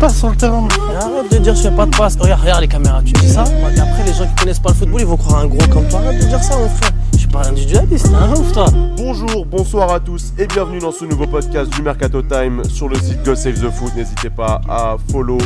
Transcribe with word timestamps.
passe 0.00 0.18
sur 0.18 0.30
le 0.30 0.36
terrain. 0.36 0.66
arrête 0.98 1.30
de 1.30 1.38
dire 1.38 1.54
je 1.54 1.60
fais 1.60 1.70
pas 1.70 1.84
de 1.84 1.94
passe. 1.94 2.16
Regarde, 2.18 2.40
regarde 2.40 2.62
les 2.62 2.68
caméras, 2.68 3.02
tu 3.04 3.12
dis 3.12 3.28
ça 3.28 3.42
Après, 3.42 4.04
les 4.06 4.14
gens 4.14 4.26
qui 4.26 4.34
connaissent 4.34 4.58
pas 4.58 4.70
le 4.70 4.74
football, 4.74 5.00
ils 5.02 5.06
vont 5.06 5.18
croire 5.18 5.40
un 5.40 5.46
gros 5.46 5.66
comme 5.70 5.86
toi. 5.88 6.00
Arrête 6.00 6.22
de 6.22 6.26
dire 6.26 6.42
ça, 6.42 6.56
mon 6.56 6.68
frère. 6.68 6.90
Je 7.12 7.18
suis 7.18 7.28
pas 7.28 7.46
individualiste, 7.46 8.08
un 8.14 8.32
ouf, 8.32 8.50
toi. 8.52 8.64
Bonjour, 8.96 9.44
bonsoir 9.44 9.92
à 9.92 10.00
tous 10.00 10.32
et 10.38 10.46
bienvenue 10.46 10.78
dans 10.78 10.90
ce 10.90 11.04
nouveau 11.04 11.26
podcast 11.26 11.70
du 11.74 11.82
Mercato 11.82 12.22
Time 12.22 12.64
sur 12.64 12.88
le 12.88 12.96
site 12.96 13.22
God 13.24 13.36
Save 13.36 13.60
the 13.60 13.70
Foot. 13.70 13.94
N'hésitez 13.94 14.30
pas 14.30 14.62
à 14.70 14.96
follow. 15.12 15.36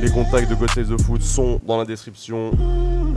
Les 0.00 0.10
contacts 0.10 0.48
de 0.48 0.54
God 0.54 0.70
Save 0.70 0.96
the 0.96 1.02
Foot 1.02 1.22
sont 1.22 1.60
dans 1.66 1.76
la 1.76 1.84
description. 1.84 2.52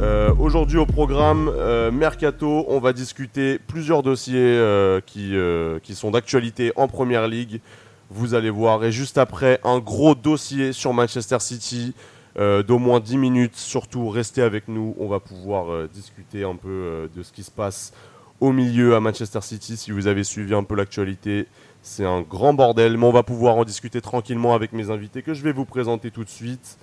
Euh, 0.01 0.33
aujourd'hui 0.39 0.79
au 0.79 0.87
programme 0.87 1.51
euh, 1.55 1.91
Mercato, 1.91 2.65
on 2.67 2.79
va 2.79 2.93
discuter 2.93 3.59
plusieurs 3.59 4.01
dossiers 4.01 4.39
euh, 4.39 5.01
qui, 5.05 5.35
qui 5.83 5.93
sont 5.93 6.09
d'actualité 6.09 6.73
en 6.75 6.87
Première 6.87 7.27
Ligue. 7.27 7.61
Vous 8.09 8.33
allez 8.33 8.49
voir. 8.49 8.83
Et 8.83 8.91
juste 8.91 9.17
après, 9.17 9.59
un 9.63 9.79
gros 9.79 10.15
dossier 10.15 10.73
sur 10.73 10.93
Manchester 10.93 11.39
City 11.39 11.93
d'au 12.37 12.79
moins 12.79 12.99
10 12.99 13.17
minutes. 13.17 13.55
Surtout, 13.55 14.09
restez 14.09 14.41
avec 14.41 14.67
nous. 14.67 14.95
On 14.97 15.07
va 15.07 15.19
pouvoir 15.19 15.89
discuter 15.89 16.43
un 16.43 16.55
peu 16.55 17.09
de 17.13 17.21
ce 17.21 17.33
qui 17.33 17.43
se 17.43 17.51
passe 17.51 17.91
au 18.39 18.51
milieu 18.51 18.95
à 18.95 18.99
Manchester 18.99 19.41
City. 19.41 19.77
Si 19.77 19.91
vous 19.91 20.07
avez 20.07 20.23
suivi 20.23 20.53
un 20.53 20.63
peu 20.63 20.75
l'actualité, 20.75 21.47
c'est 21.81 22.05
un 22.05 22.21
grand 22.21 22.53
bordel. 22.53 22.97
Mais 22.97 23.05
on 23.05 23.11
va 23.11 23.23
pouvoir 23.23 23.57
en 23.57 23.65
discuter 23.65 24.01
tranquillement 24.01 24.53
avec 24.53 24.73
mes 24.73 24.89
invités 24.89 25.21
que 25.21 25.33
je 25.33 25.43
vais 25.43 25.51
vous 25.51 25.65
présenter 25.65 26.11
tout 26.11 26.23
de 26.23 26.29
suite. 26.29 26.77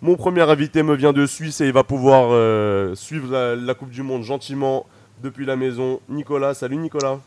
Mon 0.00 0.16
premier 0.16 0.42
invité 0.42 0.82
me 0.82 0.94
vient 0.94 1.12
de 1.12 1.26
Suisse 1.26 1.60
et 1.60 1.66
il 1.66 1.72
va 1.72 1.82
pouvoir 1.82 2.28
euh, 2.30 2.94
suivre 2.94 3.54
la, 3.54 3.74
Coupe 3.74 3.90
du 3.90 4.02
Monde 4.02 4.22
gentiment 4.22 4.86
depuis 5.22 5.44
la 5.44 5.56
maison. 5.56 6.00
Nicolas, 6.08 6.54
salut 6.54 6.76
Nicolas. 6.76 7.18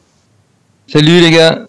Salut 0.87 1.19
les 1.19 1.31
gars. 1.31 1.67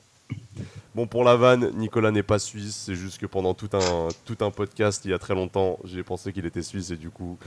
Bon, 0.94 1.06
pour 1.06 1.24
la 1.24 1.36
vanne, 1.36 1.70
Nicolas 1.74 2.10
n'est 2.10 2.22
pas 2.22 2.38
suisse. 2.38 2.82
C'est 2.86 2.94
juste 2.94 3.18
que 3.18 3.26
pendant 3.26 3.54
tout 3.54 3.70
un, 3.72 4.08
tout 4.26 4.36
un 4.44 4.50
podcast, 4.50 5.02
il 5.04 5.10
y 5.10 5.14
a 5.14 5.18
très 5.18 5.34
longtemps, 5.34 5.78
j'ai 5.84 6.02
pensé 6.02 6.32
qu'il 6.32 6.44
était 6.44 6.62
suisse 6.62 6.90
et 6.90 6.96
du 6.96 7.08
coup, 7.08 7.38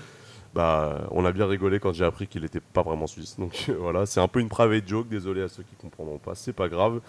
bah, 0.55 1.07
on 1.11 1.25
a 1.25 1.31
bien 1.31 1.45
rigolé 1.45 1.79
quand 1.79 1.93
j'ai 1.93 2.05
appris 2.05 2.27
qu'il 2.27 2.41
n'était 2.41 2.59
pas 2.59 2.81
vraiment 2.81 3.05
suisse. 3.05 3.35
Donc 3.37 3.69
voilà, 3.79 4.05
c'est 4.05 4.19
un 4.19 4.27
peu 4.27 4.39
une 4.39 4.49
private 4.49 4.87
joke. 4.87 5.09
Désolé 5.09 5.43
à 5.43 5.47
ceux 5.47 5.63
qui 5.63 5.75
comprendront 5.75 6.17
pas, 6.17 6.33
c'est 6.33 6.53
pas 6.53 6.69
grave. 6.69 7.01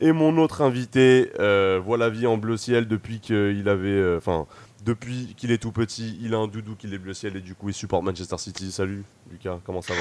Et 0.00 0.12
mon 0.12 0.36
autre 0.38 0.62
invité 0.62 1.32
euh, 1.40 1.80
voit 1.82 1.96
la 1.96 2.10
vie 2.10 2.26
en 2.26 2.36
bleu 2.36 2.56
ciel 2.56 2.86
depuis 2.86 3.20
qu'il 3.20 3.68
avait. 3.68 3.88
Euh, 3.88 4.18
enfin, 4.18 4.46
depuis 4.84 5.34
qu'il 5.36 5.50
est 5.50 5.58
tout 5.58 5.72
petit, 5.72 6.18
il 6.20 6.34
a 6.34 6.38
un 6.38 6.48
doudou 6.48 6.76
qui 6.76 6.92
est 6.92 6.98
bleu 6.98 7.14
ciel 7.14 7.36
et 7.36 7.40
du 7.40 7.54
coup 7.54 7.68
il 7.68 7.74
supporte 7.74 8.04
Manchester 8.04 8.38
City. 8.38 8.70
Salut 8.70 9.04
Lucas, 9.30 9.58
comment 9.64 9.82
ça 9.82 9.94
va? 9.94 10.00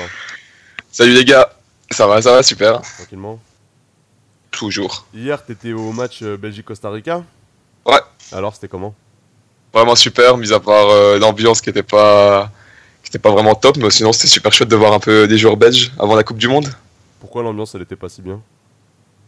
Salut 0.91 1.13
les 1.13 1.25
gars, 1.25 1.49
ça 1.91 2.07
va, 2.07 2.21
ça 2.21 2.33
va, 2.33 2.43
super. 2.43 2.81
Tranquillement? 2.81 3.39
Toujours. 4.57 5.05
Hier, 5.13 5.45
t'étais 5.45 5.71
au 5.73 5.91
match 5.91 6.19
euh, 6.23 6.35
Belgique-Costa 6.35 6.89
Rica 6.89 7.23
Ouais. 7.85 7.99
Alors, 8.31 8.55
c'était 8.55 8.67
comment? 8.67 8.95
Vraiment 9.71 9.95
super, 9.95 10.37
mis 10.37 10.51
à 10.51 10.59
part 10.59 10.89
euh, 10.89 11.19
l'ambiance 11.19 11.61
qui 11.61 11.69
était 11.69 11.83
pas 11.83 12.49
qui 13.03 13.09
était 13.09 13.19
pas 13.19 13.31
vraiment 13.31 13.53
top, 13.53 13.77
mais 13.77 13.89
sinon 13.89 14.11
c'était 14.11 14.27
super 14.27 14.51
chouette 14.51 14.69
de 14.69 14.75
voir 14.75 14.93
un 14.93 14.99
peu 14.99 15.27
des 15.27 15.37
joueurs 15.37 15.55
belges 15.55 15.91
avant 15.99 16.15
la 16.15 16.23
Coupe 16.23 16.37
du 16.37 16.47
Monde. 16.47 16.67
Pourquoi 17.19 17.43
l'ambiance 17.43 17.75
elle 17.75 17.83
était 17.83 17.95
pas 17.95 18.09
si 18.09 18.21
bien? 18.21 18.41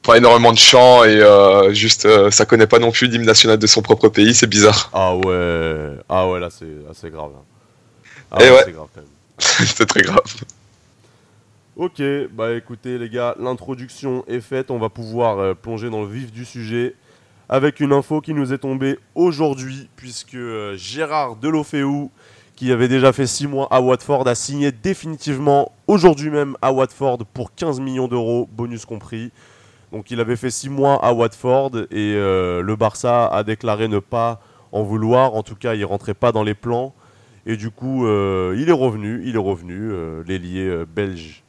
Pas 0.01 0.17
énormément 0.17 0.51
de 0.51 0.57
chants 0.57 1.03
et 1.03 1.19
euh, 1.19 1.71
juste 1.73 2.05
euh, 2.05 2.31
ça 2.31 2.45
connaît 2.45 2.67
pas 2.67 2.79
non 2.79 2.91
plus 2.91 3.07
l'hymne 3.07 3.25
national 3.25 3.57
de 3.57 3.67
son 3.67 3.81
propre 3.81 4.09
pays, 4.09 4.33
c'est 4.33 4.47
bizarre. 4.47 4.89
Ah 4.93 5.15
ouais, 5.15 5.97
ah 6.09 6.27
ouais 6.27 6.39
là 6.39 6.49
c'est 6.49 6.65
assez 6.89 7.09
grave. 7.09 7.31
Ah 8.31 8.43
et 8.43 8.49
ouais, 8.49 8.61
c'est 8.65 8.71
grave 8.71 8.87
quand 8.93 9.01
même. 9.01 9.09
c'est 9.67 9.85
très 9.85 10.01
grave. 10.01 10.23
Ok, 11.79 12.01
bah 12.33 12.55
écoutez 12.55 12.97
les 12.97 13.07
gars, 13.07 13.35
l'introduction 13.39 14.25
est 14.27 14.41
faite, 14.41 14.69
on 14.69 14.79
va 14.79 14.89
pouvoir 14.89 15.39
euh, 15.39 15.53
plonger 15.53 15.89
dans 15.89 16.01
le 16.01 16.09
vif 16.09 16.29
du 16.29 16.43
sujet 16.43 16.93
avec 17.47 17.79
une 17.79 17.93
info 17.93 18.19
qui 18.19 18.33
nous 18.33 18.51
est 18.51 18.57
tombée 18.57 18.99
aujourd'hui 19.15 19.87
puisque 19.95 20.37
Gérard 20.75 21.37
Delofeu 21.37 22.09
qui 22.57 22.73
avait 22.73 22.89
déjà 22.89 23.13
fait 23.13 23.25
6 23.25 23.47
mois 23.47 23.69
à 23.71 23.79
Watford, 23.79 24.27
a 24.27 24.35
signé 24.35 24.73
définitivement 24.73 25.71
aujourd'hui 25.87 26.29
même 26.29 26.57
à 26.61 26.73
Watford 26.73 27.19
pour 27.33 27.55
15 27.55 27.79
millions 27.79 28.09
d'euros, 28.09 28.49
bonus 28.51 28.83
compris. 28.83 29.31
Donc 29.93 30.11
il 30.11 30.19
avait 30.19 30.35
fait 30.35 30.51
six 30.51 30.69
mois 30.69 30.95
à 31.01 31.13
Watford 31.13 31.71
et 31.91 32.13
euh, 32.15 32.61
le 32.61 32.75
Barça 32.75 33.25
a 33.27 33.43
déclaré 33.43 33.87
ne 33.87 33.99
pas 33.99 34.41
en 34.73 34.83
vouloir. 34.83 35.33
En 35.33 35.43
tout 35.43 35.55
cas, 35.55 35.75
il 35.75 35.85
rentrait 35.85 36.13
pas 36.13 36.33
dans 36.33 36.43
les 36.43 36.55
plans. 36.55 36.93
Et 37.45 37.55
du 37.55 37.71
coup, 37.71 38.05
euh, 38.05 38.53
il 38.59 38.67
est 38.67 38.73
revenu. 38.73 39.21
Il 39.23 39.35
est 39.35 39.39
revenu, 39.39 39.93
euh, 39.93 40.23
l'ailier 40.27 40.83
belge 40.93 41.43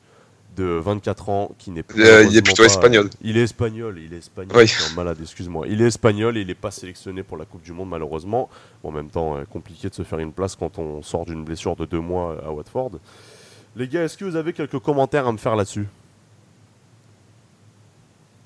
de 0.56 0.65
24 0.65 1.28
ans 1.28 1.53
qui 1.59 1.71
n'est 1.71 1.84
il 1.97 2.37
est 2.37 2.43
plutôt 2.43 2.65
espagnol. 2.65 3.09
Il 3.22 3.37
est 3.37 3.43
espagnol, 3.43 4.00
il 4.05 4.12
est 4.15 4.19
espagnol. 4.19 4.56
Oui. 4.56 4.72
malade, 4.97 5.19
excuse-moi. 5.22 5.66
Il 5.69 5.81
est 5.81 5.87
espagnol 5.87 6.37
et 6.37 6.41
il 6.43 6.47
n'est 6.47 6.55
pas 6.55 6.71
sélectionné 6.71 7.22
pour 7.22 7.37
la 7.37 7.44
Coupe 7.44 7.62
du 7.62 7.72
Monde 7.72 7.88
malheureusement. 7.88 8.49
en 8.84 8.91
même 8.91 9.09
temps, 9.09 9.38
compliqué 9.50 9.88
de 9.88 9.94
se 9.94 10.03
faire 10.03 10.19
une 10.19 10.33
place 10.33 10.56
quand 10.56 10.78
on 10.78 11.03
sort 11.03 11.25
d'une 11.25 11.44
blessure 11.44 11.77
de 11.77 11.84
deux 11.84 12.00
mois 12.00 12.37
à 12.47 12.50
Watford. 12.50 12.93
Les 13.77 13.87
gars, 13.87 14.03
est-ce 14.03 14.16
que 14.16 14.25
vous 14.25 14.37
avez 14.37 14.53
quelques 14.53 14.81
commentaires 14.81 15.27
à 15.27 15.33
me 15.33 15.38
faire 15.38 15.55
là-dessus? 15.55 15.87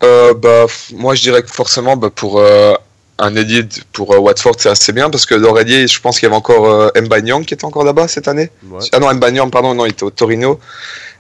Euh, 0.03 0.35
bah, 0.35 0.67
moi, 0.93 1.15
je 1.15 1.23
dirais 1.23 1.43
que 1.43 1.51
forcément, 1.51 1.97
bah, 1.97 2.11
pour 2.11 2.39
euh, 2.39 2.75
un 3.19 3.35
ailier 3.37 3.65
pour 3.93 4.13
euh, 4.13 4.19
Watford, 4.19 4.57
c'est 4.59 4.69
assez 4.69 4.93
bien 4.93 5.09
parce 5.09 5.25
que 5.25 5.35
leur 5.35 5.57
je 5.57 6.01
pense 6.01 6.19
qu'il 6.19 6.27
y 6.27 6.31
avait 6.31 6.37
encore 6.37 6.67
euh, 6.67 6.91
Mbanyang 7.01 7.45
qui 7.45 7.55
était 7.55 7.65
encore 7.65 7.85
là-bas 7.85 8.09
cette 8.09 8.29
année. 8.29 8.51
Ah 8.93 8.99
non, 8.99 9.13
Mbanyang, 9.15 9.51
pardon, 9.51 9.75
non, 9.75 9.87
il 9.87 9.93
était 9.93 10.03
au 10.03 10.11
Torino. 10.11 10.59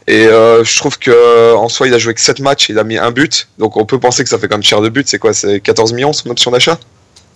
Et 0.06 0.24
je 0.24 0.78
trouve 0.78 0.98
que 0.98 1.54
en 1.54 1.68
soi, 1.68 1.88
il 1.88 1.94
a 1.94 1.98
joué 1.98 2.14
que 2.14 2.20
7 2.20 2.40
matchs, 2.40 2.68
il 2.68 2.78
a 2.78 2.84
mis 2.84 2.98
un 2.98 3.10
but. 3.10 3.48
Donc 3.58 3.76
on 3.76 3.86
peut 3.86 3.98
penser 3.98 4.22
que 4.22 4.28
ça 4.28 4.38
fait 4.38 4.48
comme 4.48 4.62
cher 4.62 4.80
de 4.80 4.88
but. 4.88 5.08
C'est 5.08 5.18
quoi 5.18 5.32
C'est 5.32 5.60
14 5.60 5.92
millions 5.92 6.12
son 6.12 6.30
option 6.30 6.50
d'achat? 6.50 6.78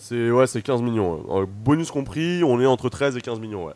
C'est 0.01 0.31
ouais, 0.31 0.47
c'est 0.47 0.63
15 0.63 0.83
millions. 0.83 1.21
bonus 1.65 1.91
compris, 1.91 2.43
on 2.45 2.61
est 2.61 2.67
entre 2.67 2.89
13 2.89 3.17
et 3.17 3.21
15 3.21 3.41
millions, 3.41 3.67
ouais. 3.67 3.75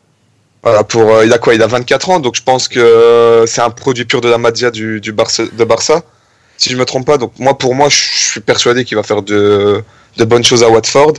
Voilà, 0.61 0.83
pour, 0.83 1.23
il 1.23 1.33
a 1.33 1.37
quoi? 1.37 1.55
Il 1.55 1.61
a 1.61 1.67
24 1.67 2.09
ans, 2.09 2.19
donc 2.19 2.35
je 2.35 2.43
pense 2.43 2.67
que 2.67 3.43
c'est 3.47 3.61
un 3.61 3.69
produit 3.69 4.05
pur 4.05 4.21
de 4.21 4.29
la 4.29 4.37
Madia 4.37 4.71
du, 4.71 5.01
du 5.01 5.11
Barça, 5.11 5.43
de 5.51 5.63
Barça 5.63 6.03
si 6.57 6.69
je 6.69 6.77
me 6.77 6.85
trompe 6.85 7.05
pas. 7.05 7.17
Donc 7.17 7.33
moi, 7.39 7.57
pour 7.57 7.75
moi, 7.75 7.89
je 7.89 7.97
suis 8.31 8.39
persuadé 8.39 8.85
qu'il 8.85 8.97
va 8.97 9.03
faire 9.03 9.21
de, 9.21 9.83
de, 10.17 10.25
bonnes 10.25 10.43
choses 10.43 10.63
à 10.63 10.69
Watford. 10.69 11.13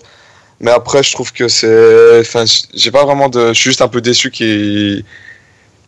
Mais 0.61 0.71
après, 0.71 1.03
je 1.03 1.12
trouve 1.12 1.33
que 1.33 1.49
c'est, 1.49 2.21
enfin, 2.21 2.45
j'ai 2.73 2.91
pas 2.91 3.05
vraiment 3.05 3.29
de, 3.29 3.49
je 3.49 3.55
suis 3.55 3.71
juste 3.71 3.83
un 3.83 3.89
peu 3.89 4.01
déçu 4.01 4.31
qu'il 4.31 5.05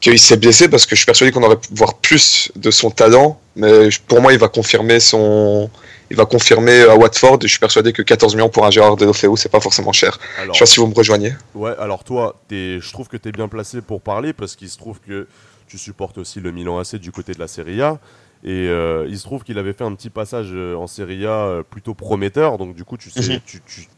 qu'il 0.00 0.18
s'est 0.18 0.36
blessé 0.36 0.68
parce 0.68 0.86
que 0.86 0.94
je 0.94 1.00
suis 1.00 1.06
persuadé 1.06 1.32
qu'on 1.32 1.42
aurait 1.42 1.58
pu 1.58 1.68
voir 1.72 1.94
plus 1.94 2.52
de 2.56 2.70
son 2.70 2.90
talent. 2.90 3.40
Mais 3.56 3.88
pour 4.06 4.20
moi, 4.20 4.32
il 4.32 4.38
va 4.38 4.48
confirmer 4.48 5.00
son, 5.00 5.70
il 6.10 6.16
va 6.16 6.26
confirmer 6.26 6.82
à 6.82 6.94
Watford. 6.94 7.38
Et 7.42 7.46
je 7.46 7.48
suis 7.48 7.58
persuadé 7.58 7.92
que 7.92 8.02
14 8.02 8.34
millions 8.34 8.48
pour 8.48 8.66
un 8.66 8.70
Gérard 8.70 8.96
Delofeu, 8.96 9.30
c'est 9.36 9.48
pas 9.48 9.60
forcément 9.60 9.92
cher. 9.92 10.18
je 10.38 10.52
sais 10.52 10.58
pas 10.58 10.66
si 10.66 10.80
vous 10.80 10.86
me 10.86 10.94
rejoignez. 10.94 11.34
Ouais, 11.54 11.74
alors 11.78 12.04
toi, 12.04 12.36
es, 12.50 12.78
je 12.80 12.92
trouve 12.92 13.08
que 13.08 13.16
tu 13.16 13.28
es 13.28 13.32
bien 13.32 13.48
placé 13.48 13.80
pour 13.80 14.00
parler 14.00 14.32
parce 14.32 14.56
qu'il 14.56 14.68
se 14.68 14.78
trouve 14.78 15.00
que 15.00 15.26
tu 15.66 15.78
supportes 15.78 16.18
aussi 16.18 16.40
le 16.40 16.52
Milan 16.52 16.78
AC 16.78 16.96
du 16.96 17.12
côté 17.12 17.32
de 17.32 17.40
la 17.40 17.48
Serie 17.48 17.82
A. 17.82 17.98
Et 18.44 18.68
euh, 18.68 19.06
il 19.08 19.18
se 19.18 19.24
trouve 19.24 19.42
qu'il 19.42 19.58
avait 19.58 19.72
fait 19.72 19.84
un 19.84 19.94
petit 19.94 20.10
passage 20.10 20.50
euh, 20.52 20.76
en 20.76 20.86
Serie 20.86 21.26
A 21.26 21.30
euh, 21.30 21.62
plutôt 21.62 21.94
prometteur, 21.94 22.58
donc 22.58 22.76
du 22.76 22.84
coup 22.84 22.96
tu 22.96 23.10
sais, 23.10 23.20
mhm. 23.20 23.40
tu, 23.44 23.60
tu, 23.66 23.88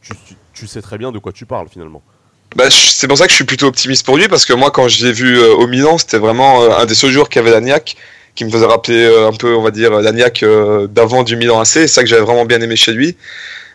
tu, 0.00 0.14
tu, 0.54 0.66
sais 0.66 0.80
très 0.80 0.96
bien 0.96 1.12
de 1.12 1.18
quoi 1.18 1.32
tu 1.32 1.44
parles 1.44 1.68
finalement. 1.68 2.02
Bah, 2.56 2.64
c'est 2.70 3.06
pour 3.06 3.16
ça 3.16 3.26
que 3.26 3.30
je 3.30 3.36
suis 3.36 3.44
plutôt 3.44 3.66
optimiste 3.66 4.04
pour 4.04 4.16
lui, 4.16 4.28
parce 4.28 4.44
que 4.44 4.52
moi 4.52 4.70
quand 4.70 4.88
je 4.88 5.04
l'ai 5.04 5.12
vu 5.12 5.40
au 5.40 5.66
Milan, 5.66 5.98
c'était 5.98 6.18
vraiment 6.18 6.78
un 6.78 6.84
des 6.84 6.94
seuls 6.94 7.10
joueurs 7.10 7.28
qui 7.28 7.38
avait 7.38 7.50
la 7.50 7.60
niaque, 7.60 7.96
qui 8.34 8.44
me 8.44 8.50
faisait 8.50 8.66
rappeler 8.66 9.06
un 9.26 9.32
peu, 9.32 9.54
on 9.54 9.62
va 9.62 9.70
dire, 9.70 9.92
la 9.92 10.12
niaque 10.12 10.44
d'avant 10.88 11.22
du 11.22 11.36
Milan 11.36 11.60
AC, 11.60 11.66
c'est 11.66 11.86
ça 11.86 12.02
que 12.02 12.08
j'avais 12.08 12.22
vraiment 12.22 12.44
bien 12.44 12.60
aimé 12.60 12.76
chez 12.76 12.92
lui. 12.92 13.16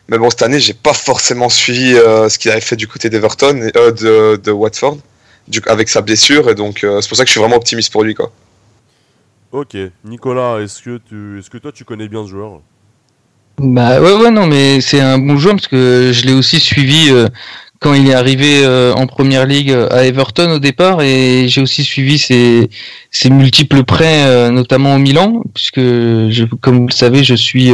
Mais 0.09 0.17
bon, 0.17 0.29
cette 0.29 0.43
année, 0.43 0.59
j'ai 0.59 0.73
pas 0.73 0.93
forcément 0.93 1.49
suivi 1.49 1.93
ce 1.93 2.37
qu'il 2.37 2.51
avait 2.51 2.61
fait 2.61 2.75
du 2.75 2.87
côté 2.87 3.09
d'Everton, 3.09 3.53
de, 3.73 4.35
de 4.35 4.51
Watford, 4.51 4.97
du, 5.47 5.61
avec 5.67 5.87
sa 5.89 6.01
blessure, 6.01 6.49
et 6.49 6.55
donc 6.55 6.79
c'est 6.81 7.07
pour 7.07 7.17
ça 7.17 7.23
que 7.23 7.27
je 7.27 7.31
suis 7.31 7.39
vraiment 7.39 7.55
optimiste 7.55 7.91
pour 7.91 8.03
lui, 8.03 8.13
quoi. 8.13 8.31
Ok, 9.51 9.77
Nicolas, 10.03 10.59
est-ce 10.59 10.81
que, 10.81 10.99
tu, 11.07 11.39
est-ce 11.39 11.49
que 11.49 11.57
toi 11.57 11.71
tu 11.71 11.85
connais 11.85 12.09
bien 12.09 12.25
ce 12.25 12.29
joueur? 12.29 12.59
Bah 13.57 14.01
ouais, 14.01 14.13
ouais, 14.13 14.29
non, 14.29 14.47
mais 14.47 14.81
c'est 14.81 14.99
un 14.99 15.17
bon 15.17 15.37
joueur 15.37 15.55
parce 15.55 15.67
que 15.69 16.11
je 16.13 16.25
l'ai 16.25 16.33
aussi 16.33 16.59
suivi 16.59 17.09
euh, 17.09 17.29
quand 17.85 17.93
il 17.93 18.09
est 18.09 18.15
arrivé 18.15 18.63
euh, 18.63 18.95
en 18.95 19.05
première 19.05 19.45
ligue 19.45 19.71
à 19.91 20.05
Everton 20.05 20.49
au 20.49 20.57
départ 20.57 21.03
et 21.03 21.47
j'ai 21.47 21.61
aussi 21.61 21.83
suivi 21.83 22.17
ses, 22.17 22.67
ses 23.11 23.29
multiples 23.29 23.83
prêts, 23.83 24.25
euh, 24.25 24.49
notamment 24.49 24.95
au 24.95 24.97
Milan, 24.97 25.43
puisque 25.53 25.79
je, 25.79 26.45
comme 26.61 26.79
vous 26.79 26.87
le 26.87 26.91
savez, 26.91 27.23
je 27.23 27.35
suis 27.35 27.71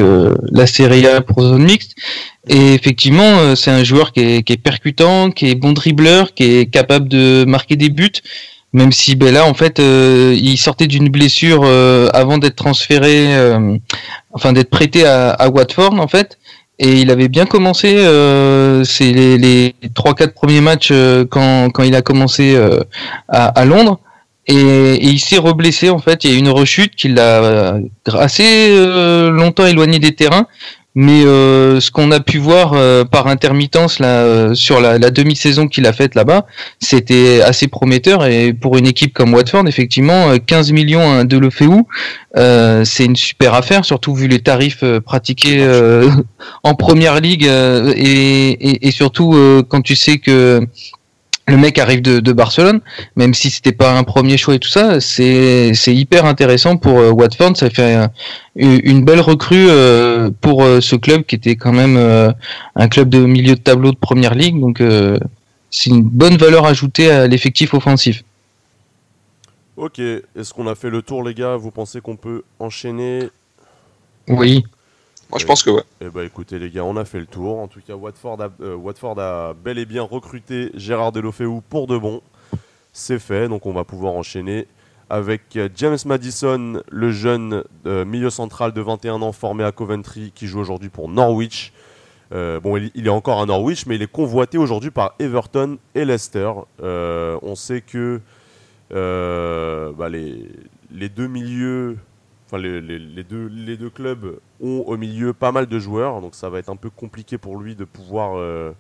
la 0.51 0.67
Serie 0.67 1.07
A 1.07 1.21
pour 1.21 1.41
zone 1.41 1.63
mixte. 1.63 1.95
Et 2.49 2.73
effectivement, 2.73 3.55
c'est 3.55 3.71
un 3.71 3.85
joueur 3.85 4.11
qui 4.11 4.19
est, 4.19 4.43
qui 4.43 4.51
est 4.51 4.57
percutant, 4.57 5.31
qui 5.31 5.49
est 5.49 5.55
bon 5.55 5.71
dribbleur, 5.71 6.33
qui 6.33 6.43
est 6.43 6.65
capable 6.65 7.07
de 7.07 7.45
marquer 7.47 7.77
des 7.77 7.89
buts. 7.89 8.11
Même 8.73 8.93
si 8.93 9.15
ben 9.15 9.33
là, 9.33 9.45
en 9.45 9.53
fait, 9.53 9.79
euh, 9.79 10.33
il 10.37 10.57
sortait 10.57 10.87
d'une 10.87 11.09
blessure 11.09 11.61
euh, 11.65 12.07
avant 12.13 12.37
d'être 12.37 12.55
transféré, 12.55 13.35
euh, 13.35 13.77
enfin 14.31 14.53
d'être 14.53 14.69
prêté 14.69 15.05
à, 15.05 15.31
à, 15.31 15.49
Watford, 15.49 15.99
en 15.99 16.07
fait. 16.07 16.37
Et 16.83 17.01
il 17.01 17.11
avait 17.11 17.27
bien 17.27 17.45
commencé 17.45 17.89
c'est 18.85 19.11
les, 19.11 19.37
les 19.37 19.75
3-4 19.95 20.33
premiers 20.33 20.61
matchs 20.61 20.91
quand, 21.29 21.69
quand 21.69 21.83
il 21.83 21.95
a 21.95 22.01
commencé 22.01 22.59
à, 23.27 23.45
à, 23.45 23.65
Londres. 23.65 23.99
Et, 24.47 24.55
et 24.55 25.05
il 25.05 25.19
s'est 25.19 25.37
reblessé, 25.37 25.91
en 25.91 25.99
fait. 25.99 26.23
Il 26.23 26.31
y 26.31 26.33
a 26.33 26.35
eu 26.37 26.39
une 26.39 26.49
rechute 26.49 26.95
qui 26.95 27.09
l'a 27.09 27.75
assez 28.13 28.75
longtemps 29.29 29.67
éloigné 29.67 29.99
des 29.99 30.15
terrains. 30.15 30.47
Mais 30.93 31.25
euh, 31.25 31.79
ce 31.79 31.89
qu'on 31.89 32.11
a 32.11 32.19
pu 32.19 32.38
voir 32.38 32.73
euh, 32.73 33.05
par 33.05 33.27
intermittence 33.27 33.99
là, 33.99 34.23
euh, 34.23 34.53
sur 34.53 34.81
la, 34.81 34.97
la 34.97 35.09
demi-saison 35.09 35.67
qu'il 35.69 35.88
a 35.88 35.93
faite 35.93 36.15
là-bas, 36.15 36.45
c'était 36.79 37.41
assez 37.41 37.69
prometteur. 37.69 38.25
Et 38.25 38.51
pour 38.51 38.77
une 38.77 38.85
équipe 38.85 39.13
comme 39.13 39.33
Watford, 39.33 39.67
effectivement, 39.67 40.38
15 40.38 40.73
millions 40.73 41.23
de 41.23 41.38
Lefeu, 41.38 41.69
euh, 42.35 42.83
c'est 42.83 43.05
une 43.05 43.15
super 43.15 43.53
affaire, 43.53 43.85
surtout 43.85 44.13
vu 44.13 44.27
les 44.27 44.39
tarifs 44.39 44.83
pratiqués 45.05 45.65
en 46.63 46.75
première 46.75 47.21
ligue 47.21 47.45
et, 47.45 48.49
et, 48.49 48.88
et, 48.88 48.91
surtout 48.91 49.33
quand 49.69 49.81
tu 49.81 49.95
sais 49.95 50.17
que 50.17 50.67
le 51.51 51.57
mec 51.57 51.77
arrive 51.77 52.01
de, 52.01 52.19
de, 52.19 52.33
Barcelone, 52.33 52.81
même 53.15 53.33
si 53.33 53.50
c'était 53.51 53.71
pas 53.71 53.94
un 53.94 54.03
premier 54.03 54.38
choix 54.38 54.56
et 54.56 54.59
tout 54.59 54.69
ça, 54.69 55.00
c'est 55.00 55.74
c'est 55.74 55.94
hyper 55.94 56.25
intéressant 56.25 56.77
pour 56.77 57.00
euh, 57.00 57.12
Watford. 57.12 57.56
Ça 57.56 57.69
fait 57.69 57.95
euh, 57.95 58.07
une 58.56 59.06
belle 59.06 59.21
recrue 59.21 59.68
euh, 59.69 60.31
pour 60.42 60.63
ce 60.63 60.95
club 60.95 61.24
qui 61.24 61.36
était 61.36 61.56
quand 61.56 61.74
même 61.74 61.98
un 62.75 62.88
club 62.88 63.09
de 63.09 63.19
milieu 63.19 63.56
de 63.56 63.62
tableau 63.62 63.92
de 63.92 63.98
première 63.98 64.33
ligue. 64.33 64.59
Donc 64.59 64.81
c'est 65.69 65.89
une 65.89 66.03
bonne 66.03 66.38
valeur 66.38 66.65
ajoutée 66.65 67.12
à 67.12 67.27
l'effectif 67.27 67.74
offensif. 67.74 68.24
Ok, 69.77 70.00
est-ce 70.00 70.53
qu'on 70.53 70.68
a 70.68 70.75
fait 70.75 70.89
le 70.89 71.01
tour 71.01 71.24
les 71.24 71.33
gars? 71.33 71.56
Vous 71.56 71.71
pensez 71.71 72.01
qu'on 72.01 72.18
peut 72.18 72.44
enchaîner? 72.59 73.30
Oui. 74.27 74.63
Moi, 75.31 75.39
je 75.39 75.45
pense 75.45 75.63
que 75.63 75.69
ouais. 75.69 75.83
Eh 76.01 76.09
bah 76.09 76.25
écoutez 76.25 76.59
les 76.59 76.69
gars, 76.69 76.83
on 76.83 76.97
a 76.97 77.05
fait 77.05 77.21
le 77.21 77.25
tour. 77.25 77.59
En 77.59 77.69
tout 77.69 77.79
cas, 77.79 77.95
Watford 77.95 78.41
a, 78.41 78.49
euh, 78.59 78.75
Watford 78.75 79.17
a 79.17 79.53
bel 79.53 79.77
et 79.77 79.85
bien 79.85 80.03
recruté 80.03 80.71
Gérard 80.73 81.13
Delofeu 81.13 81.47
pour 81.69 81.87
de 81.87 81.97
bon. 81.97 82.21
C'est 82.91 83.17
fait, 83.17 83.47
donc 83.47 83.65
on 83.65 83.71
va 83.71 83.85
pouvoir 83.85 84.13
enchaîner 84.13 84.67
avec 85.09 85.55
euh, 85.55 85.69
James 85.75 85.97
Madison, 86.05 86.81
le 86.89 87.11
jeune 87.11 87.63
euh, 87.85 88.03
milieu 88.03 88.29
central 88.29 88.73
de 88.73 88.81
21 88.81 89.21
ans 89.21 89.31
formé 89.31 89.63
à 89.63 89.71
Coventry 89.71 90.33
qui 90.35 90.47
joue 90.47 90.59
aujourd'hui 90.59 90.89
pour 90.89 91.07
Norwich. 91.07 91.71
bon, 92.31 92.75
il, 92.75 93.07
est 93.07 93.09
encore 93.09 93.41
à 93.41 93.45
Norwich, 93.45 93.85
mais 93.85 93.95
il 93.95 94.01
est 94.01 94.11
convoité 94.11 94.57
aujourd'hui 94.57 94.91
par 94.91 95.15
Everton 95.19 95.77
et 95.95 96.03
Leicester. 96.03 96.51
on 96.81 97.55
sait 97.55 97.79
que 97.79 98.19
bah, 98.89 100.09
les, 100.09 100.49
les 100.91 101.07
deux 101.07 101.27
milieux 101.27 101.97
les, 102.57 103.23
deux, 103.23 103.47
les 103.47 103.77
deux 103.77 103.89
clubs 103.89 104.39
ont 104.61 104.83
au 104.85 104.97
milieu 104.97 105.33
pas 105.33 105.51
mal 105.51 105.65
de 105.65 105.79
joueurs, 105.79 106.21
donc 106.21 106.35
ça 106.35 106.49
va 106.49 106.59
être 106.59 106.69
un 106.69 106.75
peu 106.75 106.89
compliqué 106.89 107.37
pour 107.37 107.57
lui 107.57 107.75
de 107.75 107.83
pouvoir, 107.83 108.37
euh, 108.37 108.71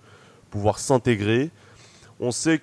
pouvoir 0.49 0.79
s'intégrer. 0.79 1.49
On 2.19 2.29
sait, 2.29 2.61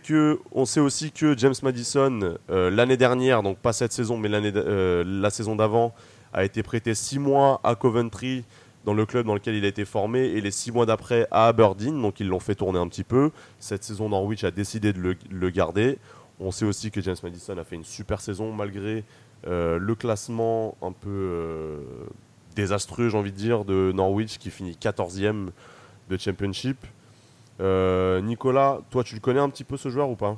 aussi 0.79 1.11
que 1.11 1.37
James 1.37 1.55
Madison, 1.65 2.37
euh, 2.49 2.71
l'année 2.71 2.97
dernière, 2.97 3.43
donc 3.43 3.59
pas 3.59 3.73
cette 3.73 3.93
saison, 3.93 4.17
mais 4.17 4.29
euh, 4.33 5.03
la 5.05 5.31
saison 5.31 5.57
d'avant, 5.57 5.93
a 6.33 6.45
été 6.45 6.63
prêté 6.63 6.95
six 6.95 7.19
mois 7.19 7.61
à 7.65 7.75
Coventry, 7.75 8.45
dans 8.85 8.95
le 8.95 9.05
club 9.05 9.27
dans 9.27 9.35
lequel 9.35 9.57
il 9.57 9.65
a 9.65 9.69
été 9.69 9.85
formé, 9.85 10.21
et 10.21 10.41
les 10.41 10.53
six 10.53 10.71
mois 10.71 10.87
d'après 10.87 11.27
à 11.33 11.49
Aberdeen, 11.49 12.01
donc 12.01 12.21
ils 12.21 12.29
l'ont 12.29 12.39
fait 12.39 12.55
tourner 12.55 12.79
un 12.79 12.87
petit 12.87 13.03
peu. 13.03 13.33
Cette 13.59 13.83
saison, 13.83 14.09
Norwich 14.09 14.45
a 14.45 14.53
décidé 14.53 14.93
de 14.93 15.17
le, 15.29 15.51
garder. 15.51 15.99
On 16.39 16.53
sait 16.53 16.65
aussi 16.65 16.93
que 16.93 17.01
James 17.01 17.17
Madison 17.25 17.59
a 17.59 17.65
fait 17.65 17.75
une 17.75 17.85
super 17.85 18.21
saison 18.21 18.53
malgré 18.53 19.05
le 19.45 19.95
classement 19.95 20.77
un 20.83 20.93
peu 20.93 21.81
désastreux, 22.59 23.09
j'ai 23.09 23.17
envie 23.17 23.31
de 23.31 23.37
dire, 23.37 23.65
de 23.65 23.93
Norwich 23.95 24.39
qui 24.39 24.51
finit 24.51 24.77
14e 24.81 25.49
de 26.11 26.17
Championship. 26.19 26.77
Euh, 27.61 28.21
Nicolas, 28.21 28.81
toi 28.91 29.05
tu 29.05 29.15
le 29.15 29.21
connais 29.21 29.41
un 29.41 29.49
petit 29.49 29.65
peu 29.65 29.77
ce 29.77 29.89
joueur 29.89 30.11
ou 30.11 30.17
pas? 30.17 30.37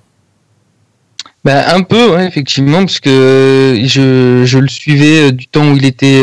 Bah, 1.44 1.74
un 1.74 1.82
peu, 1.82 2.20
effectivement, 2.20 2.80
parce 2.80 3.00
que 3.00 3.80
je, 3.84 4.42
je, 4.44 4.58
le 4.58 4.68
suivais 4.68 5.32
du 5.32 5.46
temps 5.46 5.70
où 5.70 5.76
il 5.76 5.86
était 5.86 6.22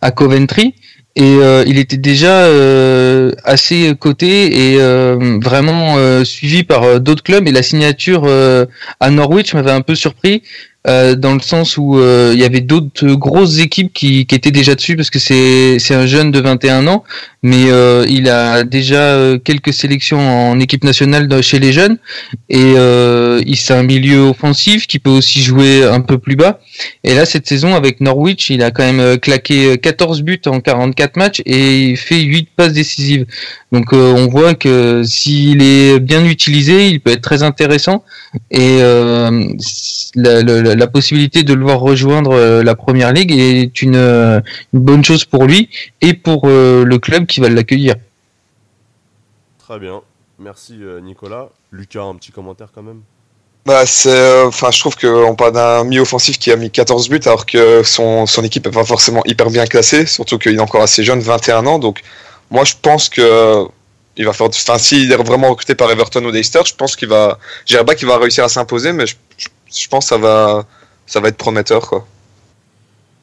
à 0.00 0.10
Coventry. 0.12 0.74
Et 1.16 1.34
il 1.66 1.78
était 1.78 1.96
déjà 1.96 2.46
assez 3.42 3.92
coté 3.98 4.74
et 4.74 4.78
vraiment 5.40 5.96
suivi 6.24 6.62
par 6.62 7.00
d'autres 7.00 7.24
clubs. 7.24 7.48
Et 7.48 7.52
la 7.52 7.64
signature 7.64 8.28
à 9.00 9.10
Norwich 9.10 9.54
m'avait 9.54 9.72
un 9.72 9.80
peu 9.80 9.96
surpris 9.96 10.42
euh, 10.88 11.16
dans 11.16 11.34
le 11.34 11.40
sens 11.40 11.76
où 11.76 11.98
euh, 11.98 12.30
il 12.32 12.40
y 12.40 12.44
avait 12.44 12.62
d'autres 12.62 13.12
grosses 13.12 13.58
équipes 13.58 13.92
qui, 13.92 14.20
étaient 14.20 14.50
déjà 14.50 14.74
dessus 14.74 14.96
parce 14.96 15.10
que 15.10 15.18
c'est 15.18 15.94
un 15.94 16.06
jeune 16.06 16.30
de 16.30 16.40
21 16.40 16.86
ans 16.86 17.04
mais 17.42 17.70
euh, 17.70 18.04
il 18.08 18.28
a 18.28 18.64
déjà 18.64 19.16
quelques 19.44 19.72
sélections 19.72 20.18
en 20.18 20.58
équipe 20.58 20.82
nationale 20.82 21.40
chez 21.40 21.60
les 21.60 21.72
jeunes. 21.72 21.98
Et 22.48 22.72
il 22.72 23.56
c'est 23.56 23.74
un 23.74 23.82
milieu 23.82 24.20
offensif 24.20 24.86
qui 24.86 24.98
peut 24.98 25.10
aussi 25.10 25.42
jouer 25.42 25.84
un 25.84 26.00
peu 26.00 26.18
plus 26.18 26.36
bas. 26.36 26.58
Et 27.04 27.14
là 27.14 27.26
cette 27.26 27.46
saison 27.46 27.74
avec 27.74 28.00
Norwich 28.00 28.50
il 28.50 28.62
a 28.62 28.70
quand 28.70 28.90
même 28.90 29.18
claqué 29.18 29.78
14 29.78 30.22
buts 30.22 30.40
en 30.46 30.60
44 30.60 31.16
matchs 31.16 31.42
et 31.44 31.90
il 31.90 31.96
fait 31.96 32.20
8 32.20 32.48
passes 32.56 32.72
décisives. 32.72 33.26
Donc 33.70 33.92
on 33.92 34.26
voit 34.26 34.54
que 34.54 35.02
s'il 35.04 35.62
est 35.62 36.00
bien 36.00 36.24
utilisé 36.24 36.88
il 36.88 37.00
peut 37.00 37.12
être 37.12 37.22
très 37.22 37.42
intéressant. 37.42 38.02
Et 38.50 38.78
la 40.16 40.77
possibilité 40.86 41.42
de 41.42 41.54
le 41.54 41.64
voir 41.64 41.80
rejoindre 41.80 42.32
euh, 42.32 42.62
la 42.62 42.74
première 42.74 43.12
ligue 43.12 43.32
est 43.32 43.82
une, 43.82 43.96
euh, 43.96 44.40
une 44.72 44.80
bonne 44.80 45.04
chose 45.04 45.24
pour 45.24 45.44
lui 45.44 45.68
et 46.00 46.14
pour 46.14 46.42
euh, 46.44 46.84
le 46.84 46.98
club 46.98 47.26
qui 47.26 47.40
va 47.40 47.48
l'accueillir. 47.48 47.96
Très 49.58 49.78
bien, 49.78 50.00
merci 50.38 50.78
Nicolas. 51.02 51.48
Lucas, 51.72 52.02
un 52.02 52.14
petit 52.14 52.32
commentaire 52.32 52.68
quand 52.74 52.82
même 52.82 53.00
bah, 53.66 53.84
c'est, 53.84 54.44
enfin, 54.44 54.70
je 54.70 54.80
trouve 54.80 54.96
qu'on 54.96 55.34
parle 55.34 55.52
d'un 55.52 55.84
mi-offensif 55.84 56.38
qui 56.38 56.50
a 56.50 56.56
mis 56.56 56.70
14 56.70 57.10
buts 57.10 57.20
alors 57.26 57.44
que 57.44 57.82
son, 57.82 58.24
son 58.24 58.42
équipe 58.42 58.64
n'est 58.64 58.72
pas 58.72 58.84
forcément 58.84 59.22
hyper 59.26 59.50
bien 59.50 59.66
classée, 59.66 60.06
surtout 60.06 60.38
qu'il 60.38 60.54
est 60.54 60.60
encore 60.60 60.80
assez 60.80 61.04
jeune, 61.04 61.20
21 61.20 61.66
ans. 61.66 61.78
Donc, 61.78 62.00
moi, 62.50 62.64
je 62.64 62.72
pense 62.80 63.10
que 63.10 63.66
il 64.18 64.24
va 64.24 64.32
faire. 64.32 64.48
Enfin, 64.48 64.78
s'il 64.78 65.10
est 65.12 65.16
vraiment 65.16 65.50
recruté 65.50 65.74
par 65.74 65.90
Everton 65.90 66.24
ou 66.24 66.30
Leicester, 66.30 66.60
je 66.66 66.74
pense 66.74 66.96
qu'il 66.96 67.08
va. 67.08 67.38
Je 67.66 67.74
dirais 67.74 67.84
pas 67.84 67.94
qu'il 67.94 68.08
va 68.08 68.18
réussir 68.18 68.44
à 68.44 68.48
s'imposer, 68.48 68.92
mais 68.92 69.06
je, 69.06 69.14
je 69.38 69.48
pense 69.88 70.06
que 70.06 70.08
ça 70.08 70.18
va, 70.18 70.64
ça 71.06 71.20
va 71.20 71.28
être 71.28 71.36
prometteur. 71.36 71.88
Quoi. 71.88 72.06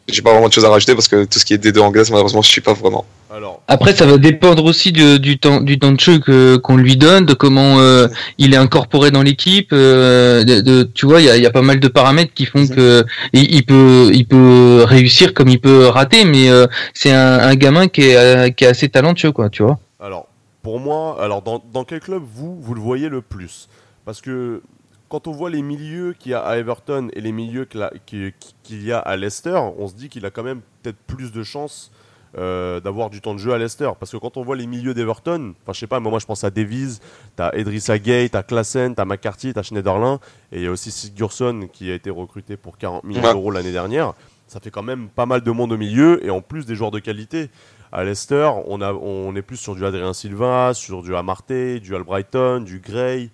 J'ai 0.08 0.22
pas 0.22 0.32
vraiment 0.32 0.48
de 0.48 0.54
choses 0.54 0.66
à 0.66 0.70
rajouter 0.70 0.94
parce 0.94 1.08
que 1.08 1.26
tout 1.26 1.40
ce 1.40 1.46
qui 1.46 1.54
est 1.54 1.64
D2 1.64 1.80
anglaise, 1.80 2.12
malheureusement, 2.12 2.42
je 2.42 2.50
suis 2.50 2.62
pas 2.62 2.74
vraiment. 2.74 3.06
Alors... 3.34 3.62
Après, 3.68 3.94
ça 3.94 4.06
va 4.06 4.18
dépendre 4.18 4.64
aussi 4.64 4.92
de, 4.92 5.18
du 5.18 5.40
temps 5.40 5.60
du 5.60 5.80
temps 5.80 5.92
de 5.92 6.00
jeu 6.00 6.20
que 6.20 6.58
qu'on 6.58 6.78
lui 6.78 6.96
donne, 6.96 7.26
de 7.26 7.34
comment 7.34 7.80
euh, 7.80 8.08
il 8.38 8.54
est 8.54 8.58
incorporé 8.58 9.10
dans 9.10 9.24
l'équipe. 9.24 9.70
Euh, 9.74 10.44
de, 10.44 10.84
tu 10.84 11.08
vois, 11.08 11.22
il 11.22 11.26
y 11.26 11.30
a, 11.30 11.38
y 11.38 11.46
a, 11.46 11.52
pas 11.52 11.64
mal 11.64 11.80
de 11.80 11.88
paramètres 11.88 12.34
qui 12.34 12.46
font 12.46 12.68
que 12.68 13.04
il, 13.34 13.66
peut 13.66 14.12
il 14.14 14.28
peut 14.28 14.86
réussir 14.88 15.34
comme 15.34 15.50
il 15.50 15.60
peut 15.60 15.88
rater, 15.88 16.24
mais 16.24 16.50
euh, 16.50 16.68
c'est 16.94 17.12
un, 17.12 17.40
un, 17.40 17.56
gamin 17.56 17.88
qui 17.88 18.04
est 18.04 18.56
qui 18.56 18.64
est 18.64 18.68
assez 18.68 18.90
talentueux, 18.90 19.32
quoi. 19.32 19.50
Tu 19.50 19.64
vois. 19.64 19.80
Alors 20.00 20.28
pour 20.62 20.80
moi, 20.80 21.18
alors 21.20 21.42
dans, 21.42 21.62
dans 21.74 21.84
quel 21.84 22.00
club 22.00 22.22
vous 22.24 22.58
vous 22.62 22.74
le 22.76 22.82
voyez 22.82 23.10
le 23.10 23.22
plus? 23.22 23.70
Parce 24.06 24.22
que 24.22 24.62
quand 25.10 25.28
on 25.28 25.32
voit 25.32 25.50
les 25.50 25.62
milieux 25.62 26.14
qu'il 26.18 26.32
y 26.32 26.36
a 26.36 26.42
à 26.42 26.58
Everton 26.58 27.10
et 27.14 27.22
les 27.22 27.32
milieux 27.32 27.66
qu'il 27.66 28.34
y 28.70 28.92
a 28.92 29.00
à 29.00 29.16
Leicester, 29.16 29.60
on 29.78 29.88
se 29.88 29.96
dit 29.96 30.10
qu'il 30.10 30.26
a 30.26 30.32
quand 30.32 30.44
même 30.44 30.62
peut-être 30.82 30.98
plus 31.08 31.32
de 31.32 31.44
chances 31.44 31.92
euh, 32.38 32.82
d'avoir 32.82 33.10
du 33.10 33.22
temps 33.22 33.34
de 33.34 33.40
jeu 33.40 33.54
à 33.54 33.58
Leicester. 33.58 33.92
Parce 33.98 34.12
que 34.12 34.18
quand 34.18 34.36
on 34.36 34.44
voit 34.44 34.56
les 34.56 34.68
milieux 34.68 34.94
d'Everton, 34.94 35.54
enfin 35.62 35.74
je 35.74 35.80
sais 35.80 35.88
pas, 35.88 36.00
moi 36.00 36.20
je 36.20 36.26
pense 36.26 36.44
à 36.44 36.50
Davies, 36.50 37.00
t'as 37.36 37.52
Edrissa 37.54 37.98
Gay, 37.98 38.28
t'as 38.30 38.44
Klassen, 38.44 38.94
t'as 38.94 39.06
McCarthy, 39.06 39.54
t'as 39.54 39.64
Schneiderlin, 39.64 40.20
et 40.52 40.58
il 40.58 40.64
y 40.64 40.68
a 40.68 40.72
aussi 40.72 40.92
Sigurdsson 40.92 41.70
qui 41.72 41.90
a 41.92 41.94
été 41.94 42.10
recruté 42.10 42.58
pour 42.58 42.78
40 42.78 43.06
millions 43.06 43.22
d'euros 43.22 43.52
l'année 43.52 43.72
dernière. 43.72 44.14
Ça 44.48 44.60
fait 44.60 44.70
quand 44.70 44.84
même 44.84 45.08
pas 45.08 45.26
mal 45.26 45.42
de 45.42 45.52
monde 45.52 45.72
au 45.72 45.78
milieu, 45.78 46.24
et 46.26 46.30
en 46.30 46.42
plus 46.42 46.66
des 46.66 46.76
joueurs 46.76 46.92
de 46.92 47.00
qualité. 47.00 47.50
À 47.92 48.04
Leicester, 48.04 48.50
on, 48.68 48.82
a, 48.82 48.92
on 48.92 49.34
est 49.36 49.42
plus 49.42 49.56
sur 49.56 49.74
du 49.74 49.86
Adrien 49.86 50.12
Silva, 50.14 50.74
sur 50.74 51.04
du 51.04 51.16
Amartey, 51.16 51.80
du 51.80 51.96
Albrighton, 51.96 52.60
du 52.60 52.80
Gray, 52.80 53.30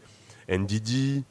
NDD. 0.48 1.24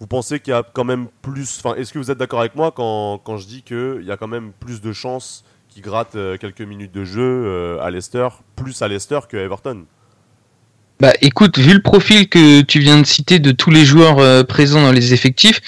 Vous 0.00 0.06
pensez 0.06 0.40
qu'il 0.40 0.52
y 0.52 0.56
a 0.56 0.62
quand 0.72 0.84
même 0.84 1.08
plus. 1.20 1.60
Enfin, 1.62 1.76
est-ce 1.76 1.92
que 1.92 1.98
vous 1.98 2.10
êtes 2.10 2.16
d'accord 2.16 2.40
avec 2.40 2.54
moi 2.54 2.72
quand, 2.74 3.18
quand 3.18 3.36
je 3.36 3.46
dis 3.46 3.62
qu'il 3.62 4.02
y 4.02 4.10
a 4.10 4.16
quand 4.16 4.28
même 4.28 4.52
plus 4.58 4.80
de 4.80 4.92
chances 4.94 5.44
qu'il 5.68 5.82
gratte 5.82 6.16
euh, 6.16 6.36
quelques 6.38 6.62
minutes 6.62 6.92
de 6.92 7.04
jeu 7.04 7.20
euh, 7.22 7.80
à 7.80 7.90
Leicester, 7.90 8.28
plus 8.56 8.80
à 8.82 8.88
Leicester 8.88 9.20
qu'à 9.30 9.38
Everton? 9.38 9.84
Bah 11.00 11.12
écoute, 11.20 11.58
vu 11.58 11.74
le 11.74 11.82
profil 11.82 12.28
que 12.28 12.62
tu 12.62 12.80
viens 12.80 12.98
de 13.00 13.06
citer 13.06 13.38
de 13.38 13.52
tous 13.52 13.70
les 13.70 13.84
joueurs 13.84 14.18
euh, 14.18 14.42
présents 14.42 14.82
dans 14.82 14.92
les 14.92 15.14
effectifs, 15.14 15.60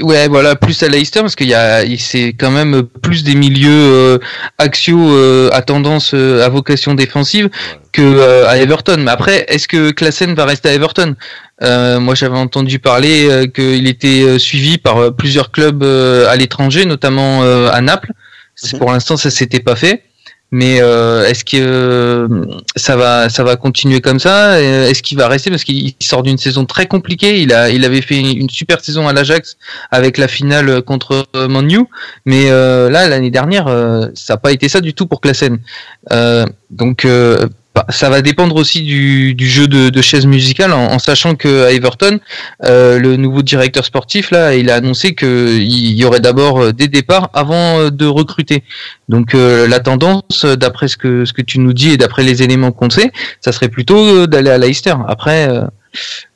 ouais 0.00 0.28
voilà, 0.28 0.56
plus 0.56 0.82
à 0.82 0.88
Leicester 0.88 1.20
parce 1.20 1.36
qu'il 1.36 1.48
y 1.48 1.54
a 1.54 1.84
c'est 1.98 2.28
quand 2.28 2.50
même 2.50 2.82
plus 2.82 3.24
des 3.24 3.34
milieux 3.34 4.18
axiaux 4.56 5.14
à 5.52 5.60
tendance 5.62 6.14
à 6.14 6.48
vocation 6.48 6.94
défensive 6.94 7.50
que 7.92 8.44
à 8.46 8.56
Everton. 8.58 8.96
Mais 8.98 9.10
après, 9.10 9.44
est-ce 9.48 9.68
que 9.68 9.90
Klassen 9.92 10.34
va 10.34 10.46
rester 10.46 10.70
à 10.70 10.74
Everton? 10.74 11.14
Euh, 11.62 12.00
moi, 12.00 12.14
j'avais 12.14 12.36
entendu 12.36 12.78
parler 12.78 13.28
euh, 13.28 13.46
qu'il 13.46 13.86
était 13.86 14.22
euh, 14.22 14.38
suivi 14.38 14.78
par 14.78 15.14
plusieurs 15.14 15.50
clubs 15.50 15.82
à 15.82 16.36
l'étranger, 16.36 16.84
notamment 16.84 17.42
à 17.42 17.80
Naples. 17.80 18.12
Mhm. 18.72 18.78
Pour 18.78 18.92
l'instant, 18.92 19.16
ça 19.16 19.30
s'était 19.30 19.60
pas 19.60 19.76
fait. 19.76 20.02
Mais 20.50 20.80
euh, 20.80 21.26
est-ce 21.26 21.44
que 21.44 21.56
euh, 21.56 22.28
ça 22.76 22.94
va, 22.96 23.28
ça 23.28 23.42
va 23.42 23.56
continuer 23.56 24.00
comme 24.00 24.20
ça? 24.20 24.60
Est-ce 24.60 25.02
qu'il 25.02 25.18
va 25.18 25.26
rester? 25.26 25.50
Parce 25.50 25.64
qu'il 25.64 25.94
sort 26.00 26.22
d'une 26.22 26.38
saison 26.38 26.64
très 26.64 26.86
compliquée 26.86 27.40
Il 27.40 27.52
a, 27.52 27.70
il 27.70 27.84
avait 27.84 28.02
fait 28.02 28.20
une 28.20 28.48
super 28.48 28.80
saison 28.80 29.08
à 29.08 29.12
l'Ajax 29.12 29.56
avec 29.90 30.16
la 30.16 30.28
finale 30.28 30.82
contre 30.82 31.26
Manu, 31.48 31.80
mais 32.24 32.50
là 32.50 33.08
l'année 33.08 33.32
dernière, 33.32 33.66
ça 34.14 34.34
n'a 34.34 34.36
pas 34.36 34.52
été 34.52 34.68
ça 34.68 34.80
du 34.80 34.94
tout 34.94 35.06
pour 35.06 35.20
Klassen. 35.20 35.58
donc 36.70 37.04
ça 37.88 38.08
va 38.08 38.22
dépendre 38.22 38.56
aussi 38.56 38.82
du, 38.82 39.34
du 39.34 39.48
jeu 39.48 39.66
de, 39.66 39.90
de 39.90 40.02
chaise 40.02 40.26
musicale, 40.26 40.72
en, 40.72 40.98
sachant 40.98 41.34
que 41.34 41.64
à 41.64 41.72
Everton, 41.72 42.18
euh, 42.64 42.98
le 42.98 43.16
nouveau 43.16 43.42
directeur 43.42 43.84
sportif 43.84 44.30
là, 44.30 44.54
il 44.54 44.70
a 44.70 44.76
annoncé 44.76 45.14
qu'il 45.14 45.62
y 45.62 46.04
aurait 46.04 46.20
d'abord 46.20 46.62
euh, 46.62 46.72
des 46.72 46.88
départs 46.88 47.30
avant 47.34 47.80
euh, 47.80 47.90
de 47.90 48.06
recruter. 48.06 48.62
Donc 49.08 49.34
euh, 49.34 49.66
la 49.66 49.80
tendance, 49.80 50.44
d'après 50.44 50.88
ce 50.88 50.96
que 50.96 51.24
ce 51.24 51.32
que 51.32 51.42
tu 51.42 51.58
nous 51.58 51.72
dis 51.72 51.90
et 51.90 51.96
d'après 51.96 52.22
les 52.22 52.42
éléments 52.42 52.72
qu'on 52.72 52.90
sait, 52.90 53.10
ça 53.40 53.52
serait 53.52 53.68
plutôt 53.68 54.26
d'aller 54.26 54.50
à 54.50 54.58
Leicester. 54.58 54.94
Après, 55.08 55.48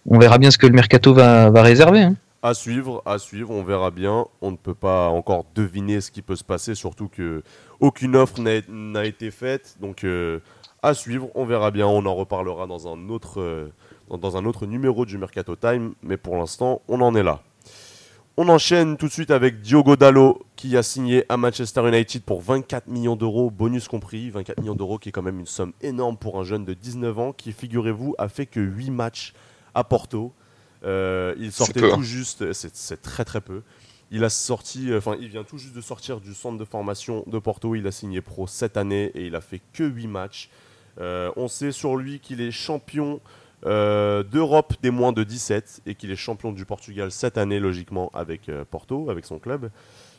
on 0.07 0.19
verra 0.19 0.39
bien 0.39 0.51
ce 0.51 0.59
que 0.59 0.67
le 0.67 0.73
mercato 0.73 1.15
va, 1.15 1.51
va 1.51 1.63
réserver. 1.63 2.01
Hein. 2.01 2.15
À 2.41 2.55
suivre, 2.55 3.03
à 3.05 3.19
suivre, 3.19 3.51
on 3.51 3.65
verra 3.65 3.91
bien. 3.91 4.27
On 4.41 4.53
ne 4.53 4.57
peut 4.57 4.75
pas 4.75 5.09
encore 5.09 5.45
deviner 5.55 6.01
ce 6.01 6.11
qui 6.11 6.23
peut 6.23 6.37
se 6.37 6.45
passer, 6.45 6.75
surtout 6.75 7.09
que 7.09 7.43
aucune 7.81 8.15
offre 8.15 8.41
n'a 8.69 9.05
été 9.05 9.31
faite. 9.31 9.77
Donc 9.81 10.05
à 10.83 10.95
suivre. 10.95 11.29
On 11.35 11.45
verra 11.45 11.71
bien, 11.71 11.87
on 11.87 12.05
en 12.07 12.15
reparlera 12.15 12.67
dans 12.67 12.93
un 12.93 13.09
autre, 13.09 13.41
euh, 13.41 13.73
dans 14.11 14.37
un 14.37 14.45
autre 14.45 14.67
numéro 14.67 15.05
du 15.05 15.19
Mercato 15.19 15.57
Time, 15.57 15.95
mais 16.03 16.17
pour 16.17 16.37
l'instant, 16.37 16.83
on 16.89 17.01
en 17.01 17.15
est 17.15 17.23
là. 17.23 17.41
On 18.37 18.49
enchaîne 18.49 18.97
tout 18.97 19.09
de 19.09 19.13
suite 19.13 19.33
avec 19.33 19.61
Diogo 19.63 19.97
Dallo 19.97 20.47
qui 20.55 20.77
a 20.77 20.85
signé 20.85 21.25
à 21.29 21.37
Manchester 21.37 21.89
United 21.89 22.23
pour 22.23 22.41
24 22.41 22.87
millions 22.87 23.17
d'euros, 23.17 23.51
bonus 23.51 23.89
compris. 23.89 24.31
24 24.31 24.61
millions 24.61 24.77
d'euros 24.77 24.99
qui 24.99 25.09
est 25.09 25.13
quand 25.13 25.23
même 25.23 25.41
une 25.41 25.47
somme 25.47 25.73
énorme 25.81 26.17
pour 26.17 26.39
un 26.39 26.45
jeune 26.45 26.65
de 26.65 26.73
19 26.73 27.19
ans 27.19 27.33
qui, 27.33 27.51
figurez-vous, 27.51 28.15
a 28.17 28.29
fait 28.29 28.47
que 28.47 28.61
8 28.61 28.91
matchs 28.91 29.35
à 29.75 29.83
Porto. 29.83 30.33
Euh, 30.85 31.35
il 31.39 31.53
sortait 31.53 31.81
tout 31.81 31.87
hein. 31.87 32.03
juste, 32.03 32.53
c'est 32.53 33.03
très 33.03 33.25
très 33.25 33.41
peu. 33.41 33.63
Il 34.11 34.25
a 34.25 34.31
sorti, 34.31 34.89
enfin, 34.95 35.17
il 35.21 35.29
vient 35.29 35.45
tout 35.45 35.59
juste 35.59 35.75
de 35.75 35.81
sortir 35.81 36.21
du 36.21 36.33
centre 36.35 36.57
de 36.57 36.65
formation 36.65 37.25
de 37.27 37.39
Porto. 37.39 37.75
Il 37.75 37.87
a 37.87 37.93
signé 37.93 38.21
pro 38.23 38.47
cette 38.47 38.77
année 38.77 39.13
et 39.15 39.27
il 39.27 39.35
a 39.35 39.41
fait 39.41 39.61
que 39.73 39.85
8 39.85 40.07
matchs. 40.07 40.49
Euh, 41.01 41.31
on 41.37 41.49
sait 41.49 41.73
sur 41.73 41.97
lui 41.97 42.19
qu'il 42.19 42.41
est 42.41 42.51
champion 42.51 43.21
euh, 43.67 44.23
d'Europe 44.23 44.75
des 44.83 44.91
moins 44.91 45.13
de 45.13 45.25
17 45.25 45.83
et 45.87 45.95
qu'il 45.95 46.11
est 46.11 46.17
champion 46.17 46.53
du 46.53 46.65
Portugal 46.65 47.11
cette 47.11 47.39
année, 47.39 47.61
logiquement, 47.61 48.11
avec 48.15 48.49
euh, 48.49 48.65
Porto, 48.69 49.11
avec 49.11 49.25
son 49.25 49.39
club, 49.39 49.71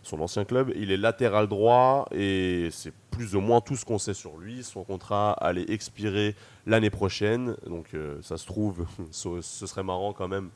son 0.04 0.22
ancien 0.22 0.46
club. 0.46 0.72
Il 0.76 0.92
est 0.92 0.98
latéral 0.98 1.48
droit 1.48 2.08
et 2.12 2.70
c'est 2.72 2.94
plus 3.12 3.36
ou 3.36 3.42
moins 3.42 3.62
tout 3.62 3.76
ce 3.76 3.86
qu'on 3.86 4.00
sait 4.00 4.14
sur 4.14 4.38
lui. 4.38 4.64
Son 4.64 4.84
contrat 4.84 5.34
allait 5.34 5.70
expirer 5.70 6.36
l'année 6.66 6.90
prochaine, 6.90 7.56
donc 7.68 7.88
ça 8.22 8.38
se 8.38 8.46
trouve, 8.46 8.86
ce 9.12 9.42
serait 9.42 9.84
marrant 9.84 10.14
quand 10.14 10.28
même 10.28 10.50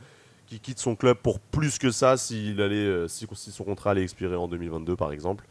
qu'il 0.48 0.60
quitte 0.60 0.80
son 0.80 0.96
club 0.96 1.18
pour 1.18 1.40
plus 1.40 1.78
que 1.78 1.92
ça 1.92 2.16
allait, 2.32 3.08
si 3.08 3.28
son 3.52 3.64
contrat 3.64 3.92
allait 3.92 4.04
expirer 4.04 4.36
en 4.36 4.48
2022 4.48 4.96
par 4.96 5.12
exemple. 5.12 5.46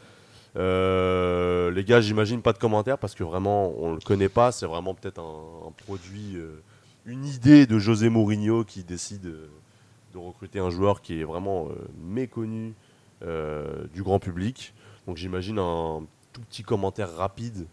Euh, 0.55 1.71
les 1.71 1.83
gars, 1.83 2.01
j'imagine 2.01 2.41
pas 2.41 2.53
de 2.53 2.59
commentaires 2.59 2.97
parce 2.97 3.15
que 3.15 3.23
vraiment, 3.23 3.73
on 3.77 3.93
le 3.93 3.99
connaît 3.99 4.29
pas. 4.29 4.51
C'est 4.51 4.65
vraiment 4.65 4.93
peut-être 4.93 5.19
un, 5.19 5.71
produit, 5.85 6.35
euh, 6.35 6.61
une 7.05 7.25
idée 7.25 7.65
de 7.65 7.79
José 7.79 8.09
Mourinho 8.09 8.63
qui 8.63 8.83
décide 8.83 9.25
euh, 9.25 9.49
de 10.13 10.17
recruter 10.17 10.59
un 10.59 10.69
joueur 10.69 11.01
qui 11.01 11.19
est 11.19 11.23
vraiment 11.23 11.69
méconnu 11.97 12.73
du 13.93 14.03
grand 14.03 14.19
public. 14.19 14.73
Donc 15.07 15.17
j'imagine 15.17 15.59
un 15.59 16.01
tout 16.31 16.41
petit 16.49 16.63
commentaire 16.63 17.09
rapide. 17.15 17.65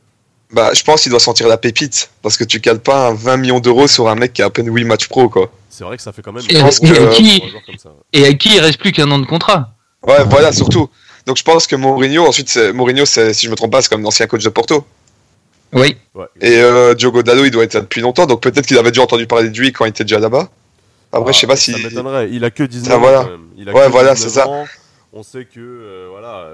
Bah, 0.53 0.71
je 0.75 0.83
pense 0.83 1.03
qu'il 1.03 1.11
doit 1.11 1.21
sentir 1.21 1.47
la 1.47 1.57
pépite 1.57 2.11
parce 2.23 2.37
que 2.37 2.43
tu 2.43 2.61
cales 2.61 2.81
pas 2.81 3.09
un 3.09 3.15
20 3.15 3.37
millions 3.37 3.61
d'euros 3.61 3.87
sur 3.87 4.09
un 4.09 4.17
mec 4.17 4.33
qui 4.33 4.43
a 4.43 4.47
à 4.47 4.51
peine 4.51 4.73
8 4.73 4.85
matchs 4.85 5.09
pro, 5.09 5.29
quoi. 5.29 5.53
C'est 5.69 5.85
vrai 5.85 5.97
que 5.97 6.03
ça 6.03 6.13
fait 6.13 6.23
quand 6.23 6.33
même. 6.33 6.43
Et, 6.49 6.61
à 6.61 6.69
qui, 6.69 7.43
et 8.13 8.27
à 8.27 8.35
qui 8.35 8.57
il 8.57 8.61
reste 8.61 8.79
plus 8.79 8.91
qu'un 8.91 9.11
an 9.13 9.21
de 9.21 9.27
contrat. 9.27 9.73
Ouais, 10.03 10.25
voilà, 10.25 10.53
surtout. 10.53 10.91
Donc 11.27 11.37
je 11.37 11.45
pense 11.45 11.67
que 11.67 11.77
Mourinho, 11.77 12.27
ensuite, 12.27 12.59
Mourinho, 12.75 13.05
si 13.07 13.33
je 13.33 13.51
me 13.51 13.55
trompe 13.55 13.71
pas, 13.71 13.83
c'est 13.83 13.89
comme 13.89 14.03
l'ancien 14.03 14.27
coach 14.27 14.43
de 14.43 14.49
Porto. 14.49 14.85
Oui. 15.73 15.97
Et 16.41 16.59
euh, 16.59 16.95
Diogo 16.95 17.23
Dallo, 17.23 17.45
il 17.45 17.51
doit 17.53 17.63
être 17.63 17.75
là 17.75 17.81
depuis 17.81 18.01
longtemps, 18.01 18.27
donc 18.27 18.43
peut-être 18.43 18.67
qu'il 18.67 18.79
avait 18.79 18.91
déjà 18.91 19.03
entendu 19.03 19.27
parler 19.27 19.51
de 19.51 19.57
lui 19.57 19.73
quand 19.73 19.85
il 19.85 19.91
était 19.91 20.05
déjà 20.05 20.19
là-bas. 20.19 20.49
Après, 21.13 21.33
je 21.33 21.39
sais 21.39 21.47
pas 21.47 21.57
si. 21.57 21.73
Ça 21.73 21.79
m'étonnerait. 21.79 22.29
Il 22.33 22.45
a 22.45 22.51
que 22.51 22.65
19 22.65 22.93
ans. 22.93 23.01
Voilà. 23.01 23.29
Il 23.57 23.69
a 23.69 23.73
ouais, 23.73 23.89
voilà, 23.89 24.17
c'est 24.17 24.31
ça. 24.31 24.47
On 25.13 25.25
sait 25.25 25.45
que 25.45 25.59
euh, 25.59 26.07
voilà, 26.09 26.51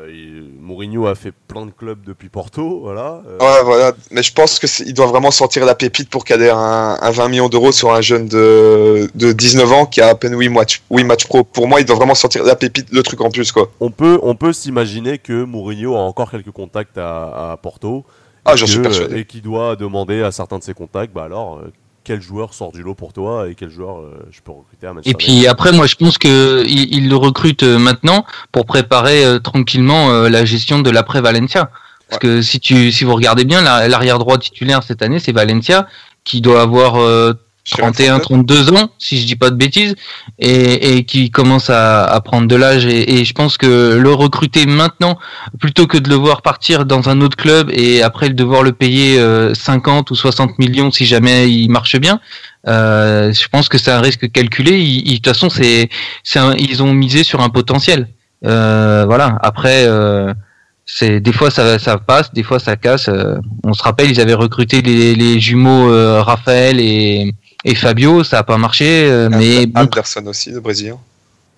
Mourinho 0.59 1.07
a 1.07 1.15
fait 1.15 1.31
plein 1.31 1.67
de 1.67 1.73
clubs 1.73 2.03
depuis 2.03 2.31
Porto, 2.31 2.81
voilà. 2.81 3.21
Euh. 3.29 3.39
Ouais, 3.39 3.63
voilà. 3.65 3.93
Mais 4.11 4.23
je 4.23 4.33
pense 4.33 4.59
que 4.59 4.67
il 4.83 4.95
doit 4.95 5.05
vraiment 5.05 5.31
sortir 5.31 5.67
la 5.67 5.75
pépite 5.75 6.09
pour 6.09 6.25
caler 6.25 6.49
un, 6.49 6.97
un 6.99 7.11
20 7.11 7.29
millions 7.29 7.49
d'euros 7.51 7.73
sur 7.73 7.93
un 7.93 8.01
jeune 8.01 8.29
de, 8.29 9.11
de 9.15 9.33
19 9.33 9.73
ans 9.73 9.85
qui 9.85 10.01
a 10.01 10.09
à 10.09 10.15
peine 10.15 10.39
8 10.39 10.49
matchs, 10.49 10.83
8 10.91 11.05
matchs 11.05 11.27
pro. 11.27 11.45
Pour 11.45 11.69
moi, 11.69 11.81
il 11.81 11.85
doit 11.85 11.97
vraiment 11.97 12.15
sortir 12.15 12.45
la 12.45 12.57
pépite, 12.57 12.91
le 12.93 13.03
truc 13.03 13.21
en 13.21 13.31
plus, 13.31 13.53
quoi. 13.53 13.71
On 13.81 13.91
peut, 13.91 14.19
on 14.23 14.35
peut 14.35 14.55
s'imaginer 14.55 15.19
que 15.19 15.45
Mourinho 15.45 15.95
a 15.95 16.01
encore 16.01 16.31
quelques 16.31 16.51
contacts 16.51 16.97
à, 16.97 17.53
à 17.53 17.57
Porto. 17.59 18.07
Ah, 18.47 18.57
j'en 18.57 18.67
suis 18.67 18.81
persuadé. 18.81 19.19
Et 19.19 19.25
qui 19.27 19.43
doit 19.43 19.77
demander 19.77 20.23
à 20.23 20.33
certains 20.33 20.59
de 20.59 20.65
ses 20.65 20.73
contacts, 20.73 21.13
bah 21.13 21.25
alors, 21.25 21.61
quel 22.07 22.23
joueur 22.23 22.55
sort 22.55 22.71
du 22.71 22.83
lot 22.85 22.95
pour 22.95 23.13
toi 23.13 23.49
et 23.49 23.57
quel 23.57 23.69
joueur 23.69 23.99
euh, 23.99 24.29
je 24.31 24.41
peux 24.41 24.53
recruter 24.53 24.87
à 24.87 24.93
Manchester 24.93 25.11
Et 25.11 25.15
puis 25.15 25.47
après, 25.49 25.73
moi, 25.73 25.89
je 25.89 25.97
pense 25.97 26.19
que 26.19 26.65
il, 26.65 27.09
le 27.09 27.17
recrute 27.17 27.65
euh, 27.65 27.81
maintenant 27.81 28.25
pour 28.53 28.65
préparer 28.65 29.25
euh, 29.25 29.41
tranquillement 29.41 30.11
la 30.29 30.45
gestion 30.45 30.79
de 30.79 30.91
l'après 30.91 31.21
Valencia. 31.21 31.69
Parce 32.09 32.21
que 32.21 32.41
si 32.43 32.61
tu 32.61 32.93
si 32.93 33.03
vous 33.03 33.17
regardez 33.17 33.45
bien, 33.45 33.61
l'arrière 33.63 34.21
droit 34.21 34.39
titulaire 34.39 34.85
cette 34.85 35.03
année, 35.03 35.19
c'est 35.19 35.33
Valencia 35.33 35.89
qui 36.23 36.41
doit 36.41 36.63
avoir 36.63 36.95
31, 37.71 38.21
32 38.21 38.73
ans, 38.73 38.91
si 38.99 39.21
je 39.21 39.27
dis 39.27 39.37
pas 39.37 39.51
de 39.51 39.57
bêtises, 39.57 39.97
et, 40.39 40.97
et 40.97 41.05
qui 41.05 41.31
commence 41.31 41.71
à, 41.71 42.05
à 42.05 42.21
prendre 42.21 42.47
de 42.47 42.57
l'âge. 42.57 42.87
Et, 42.87 43.19
et, 43.19 43.25
je 43.25 43.33
pense 43.33 43.57
que 43.59 43.97
le 43.97 44.13
recruter 44.13 44.67
maintenant, 44.67 45.19
plutôt 45.59 45.87
que 45.87 45.99
de 45.99 46.09
le 46.09 46.15
voir 46.15 46.43
partir 46.43 46.85
dans 46.85 47.09
un 47.09 47.21
autre 47.21 47.37
club 47.37 47.71
et 47.73 48.03
après 48.03 48.29
devoir 48.31 48.63
le 48.63 48.73
payer 48.73 49.19
50 49.55 50.11
euh, 50.11 50.13
ou 50.13 50.17
60 50.17 50.59
millions 50.59 50.91
si 50.91 51.07
jamais 51.07 51.51
il 51.51 51.69
marche 51.69 51.97
bien, 51.97 52.21
euh, 52.69 53.33
je 53.33 53.49
pense 53.49 53.69
que 53.69 53.79
c'est 53.79 53.91
un 53.91 54.01
risque 54.01 54.31
calculé. 54.31 54.79
De 54.79 55.15
toute 55.15 55.27
façon, 55.27 55.49
c'est, 55.51 55.89
ils 56.59 56.83
ont 56.83 56.93
misé 56.93 57.25
sur 57.25 57.41
un 57.41 57.49
potentiel. 57.49 58.09
Euh, 58.45 59.05
voilà. 59.07 59.39
Après. 59.43 59.85
Euh, 59.87 60.33
c'est 60.89 61.19
des 61.19 61.33
fois 61.33 61.51
ça, 61.51 61.81
ça 61.81 61.99
passe, 61.99 62.33
des 62.33 62.45
fois 62.45 62.61
ça 62.61 62.77
casse. 62.77 63.09
Euh, 63.09 63.39
on 63.65 63.73
se 63.73 63.83
rappelle, 63.83 64.09
ils 64.09 64.21
avaient 64.21 64.35
recruté 64.35 64.83
les, 64.83 65.17
les 65.17 65.41
jumeaux 65.41 65.91
Raphaël 66.23 66.79
et, 66.79 67.35
et 67.67 67.75
Fabio, 67.75 68.23
ça 68.23 68.39
a 68.39 68.43
pas 68.45 68.59
marché, 68.59 69.11
euh, 69.11 69.29
mais 69.29 69.67
bon. 69.67 69.81
Anderson 69.81 70.25
aussi, 70.27 70.53
le 70.53 70.61
Brésilien. 70.61 70.99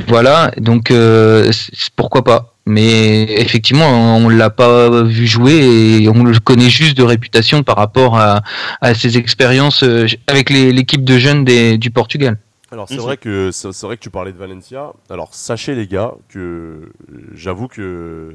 Voilà, 0.07 0.51
donc 0.57 0.91
euh, 0.91 1.53
pourquoi 1.97 2.25
pas. 2.25 2.55
Mais 2.65 3.25
effectivement, 3.25 4.17
on 4.17 4.31
l'a 4.31 4.49
pas 4.49 5.03
vu 5.03 5.27
jouer 5.27 5.53
et 5.55 6.09
on 6.09 6.25
le 6.25 6.39
connaît 6.41 6.71
juste 6.71 6.97
de 6.97 7.03
réputation 7.03 7.63
par 7.63 7.77
rapport 7.77 8.19
à, 8.19 8.43
à 8.81 8.95
ses 8.95 9.19
expériences 9.19 9.83
euh, 9.83 10.07
avec 10.27 10.49
l'équipe 10.49 11.05
de 11.05 11.19
jeunes 11.19 11.45
des, 11.45 11.77
du 11.77 11.91
Portugal. 11.91 12.39
Alors 12.71 12.89
c'est 12.89 12.97
vrai 12.97 13.19
que 13.19 13.51
c'est 13.51 13.83
vrai 13.83 13.97
que 13.97 14.03
tu 14.03 14.11
parlais 14.11 14.33
de 14.33 14.39
Valencia. 14.39 14.93
Alors 15.11 15.35
sachez 15.35 15.75
les 15.75 15.87
gars 15.87 16.13
que 16.31 16.91
j'avoue 17.35 17.69
que 17.69 18.35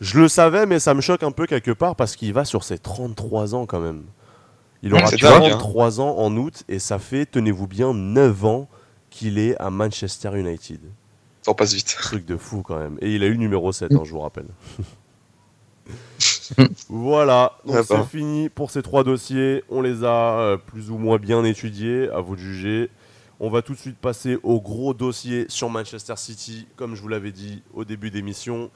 je 0.00 0.18
le 0.18 0.28
savais, 0.28 0.64
mais 0.64 0.78
ça 0.78 0.94
me 0.94 1.02
choque 1.02 1.22
un 1.22 1.30
peu 1.30 1.46
quelque 1.46 1.70
part 1.72 1.94
parce 1.94 2.16
qu'il 2.16 2.32
va 2.32 2.46
sur 2.46 2.64
ses 2.64 2.78
33 2.78 3.54
ans 3.54 3.66
quand 3.66 3.80
même. 3.80 4.02
Il 4.86 4.94
aura 4.94 5.10
33 5.10 6.00
ans 6.00 6.16
en 6.18 6.36
août 6.36 6.62
et 6.68 6.78
ça 6.78 6.98
fait, 6.98 7.26
tenez-vous 7.26 7.66
bien, 7.66 7.92
9 7.92 8.44
ans 8.44 8.68
qu'il 9.10 9.38
est 9.38 9.56
à 9.58 9.70
Manchester 9.70 10.38
United. 10.38 10.80
Ça 11.42 11.54
passe 11.54 11.74
vite. 11.74 11.96
Truc 12.00 12.24
de 12.24 12.36
fou 12.36 12.62
quand 12.62 12.78
même. 12.78 12.96
Et 13.00 13.14
il 13.14 13.22
a 13.22 13.26
eu 13.26 13.36
numéro 13.36 13.72
7, 13.72 13.92
hein, 13.92 14.02
je 14.04 14.10
vous 14.12 14.20
rappelle. 14.20 14.46
voilà, 16.88 17.58
donc 17.64 17.84
c'est 17.86 18.04
fini 18.04 18.48
pour 18.48 18.70
ces 18.70 18.82
trois 18.82 19.04
dossiers. 19.04 19.64
On 19.68 19.80
les 19.80 20.04
a 20.04 20.38
euh, 20.38 20.56
plus 20.56 20.90
ou 20.90 20.98
moins 20.98 21.18
bien 21.18 21.44
étudiés, 21.44 22.08
à 22.10 22.20
vous 22.20 22.36
de 22.36 22.40
juger. 22.40 22.90
On 23.38 23.50
va 23.50 23.62
tout 23.62 23.74
de 23.74 23.78
suite 23.78 23.98
passer 23.98 24.38
au 24.42 24.60
gros 24.60 24.94
dossier 24.94 25.46
sur 25.48 25.68
Manchester 25.68 26.14
City, 26.16 26.66
comme 26.76 26.94
je 26.94 27.02
vous 27.02 27.08
l'avais 27.08 27.32
dit 27.32 27.62
au 27.74 27.84
début 27.84 28.10
d'émission. 28.10 28.70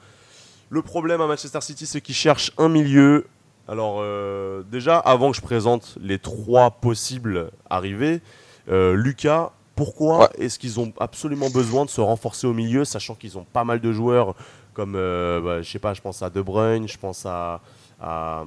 Le 0.69 0.81
problème 0.81 1.19
à 1.21 1.27
Manchester 1.27 1.61
City, 1.61 1.85
c'est 1.85 2.01
qu'ils 2.01 2.15
cherchent 2.15 2.51
un 2.57 2.69
milieu 2.69 3.25
alors 3.67 3.99
euh, 4.01 4.63
déjà, 4.71 4.97
avant 4.97 5.31
que 5.31 5.37
je 5.37 5.41
présente 5.41 5.95
les 6.01 6.19
trois 6.19 6.71
possibles 6.71 7.51
arrivées, 7.69 8.21
euh, 8.69 8.93
Lucas, 8.95 9.51
pourquoi 9.75 10.29
est-ce 10.37 10.59
qu'ils 10.59 10.79
ont 10.79 10.91
absolument 10.99 11.49
besoin 11.49 11.85
de 11.85 11.89
se 11.89 12.01
renforcer 12.01 12.47
au 12.47 12.53
milieu, 12.53 12.85
sachant 12.85 13.15
qu'ils 13.15 13.37
ont 13.37 13.45
pas 13.45 13.63
mal 13.63 13.79
de 13.79 13.91
joueurs 13.91 14.35
comme, 14.73 14.95
euh, 14.95 15.41
bah, 15.41 15.61
je 15.61 15.69
sais 15.69 15.79
pas, 15.79 15.93
je 15.93 16.01
pense 16.01 16.21
à 16.21 16.29
De 16.29 16.41
Bruyne, 16.41 16.87
je 16.87 16.97
pense 16.97 17.25
à, 17.25 17.59
à, 18.01 18.43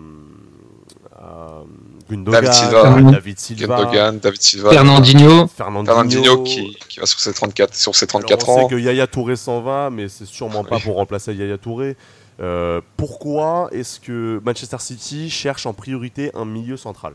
à 1.17 1.63
Gundogan, 2.11 2.41
David 2.43 2.53
Silva. 2.53 3.01
David 3.13 3.39
Silva, 3.39 3.77
Gundogan, 3.77 4.19
David 4.19 4.43
Silva, 4.43 4.71
Fernandinho. 4.71 5.47
Fernandinho, 5.49 5.95
Fernandinho 5.95 6.43
qui, 6.43 6.77
qui 6.89 7.01
va 7.01 7.07
sur 7.07 7.21
ses 7.21 7.33
34, 7.35 7.75
sur 7.75 7.95
ses 7.95 8.07
Alors, 8.07 8.23
34 8.23 8.49
on 8.49 8.53
ans. 8.53 8.69
sait 8.69 8.75
que 8.75 8.81
Yaya 8.81 9.07
Touré 9.07 9.37
s'en 9.37 9.61
va, 9.61 9.91
mais 9.91 10.09
c'est 10.09 10.25
sûrement 10.27 10.65
pas 10.65 10.77
Oui. 10.77 10.83
pour 10.83 10.97
remplacer 10.97 11.35
Yaya 11.35 11.59
Touré. 11.59 11.97
Euh, 12.41 12.81
pourquoi 12.97 13.69
est-ce 13.73 14.01
que 14.01 14.41
Manchester 14.45 14.79
City 14.81 15.31
cherche 15.31 15.67
en 15.67 15.73
priorité 15.73 16.31
un 16.35 16.45
milieu 16.45 16.77
central? 16.77 17.13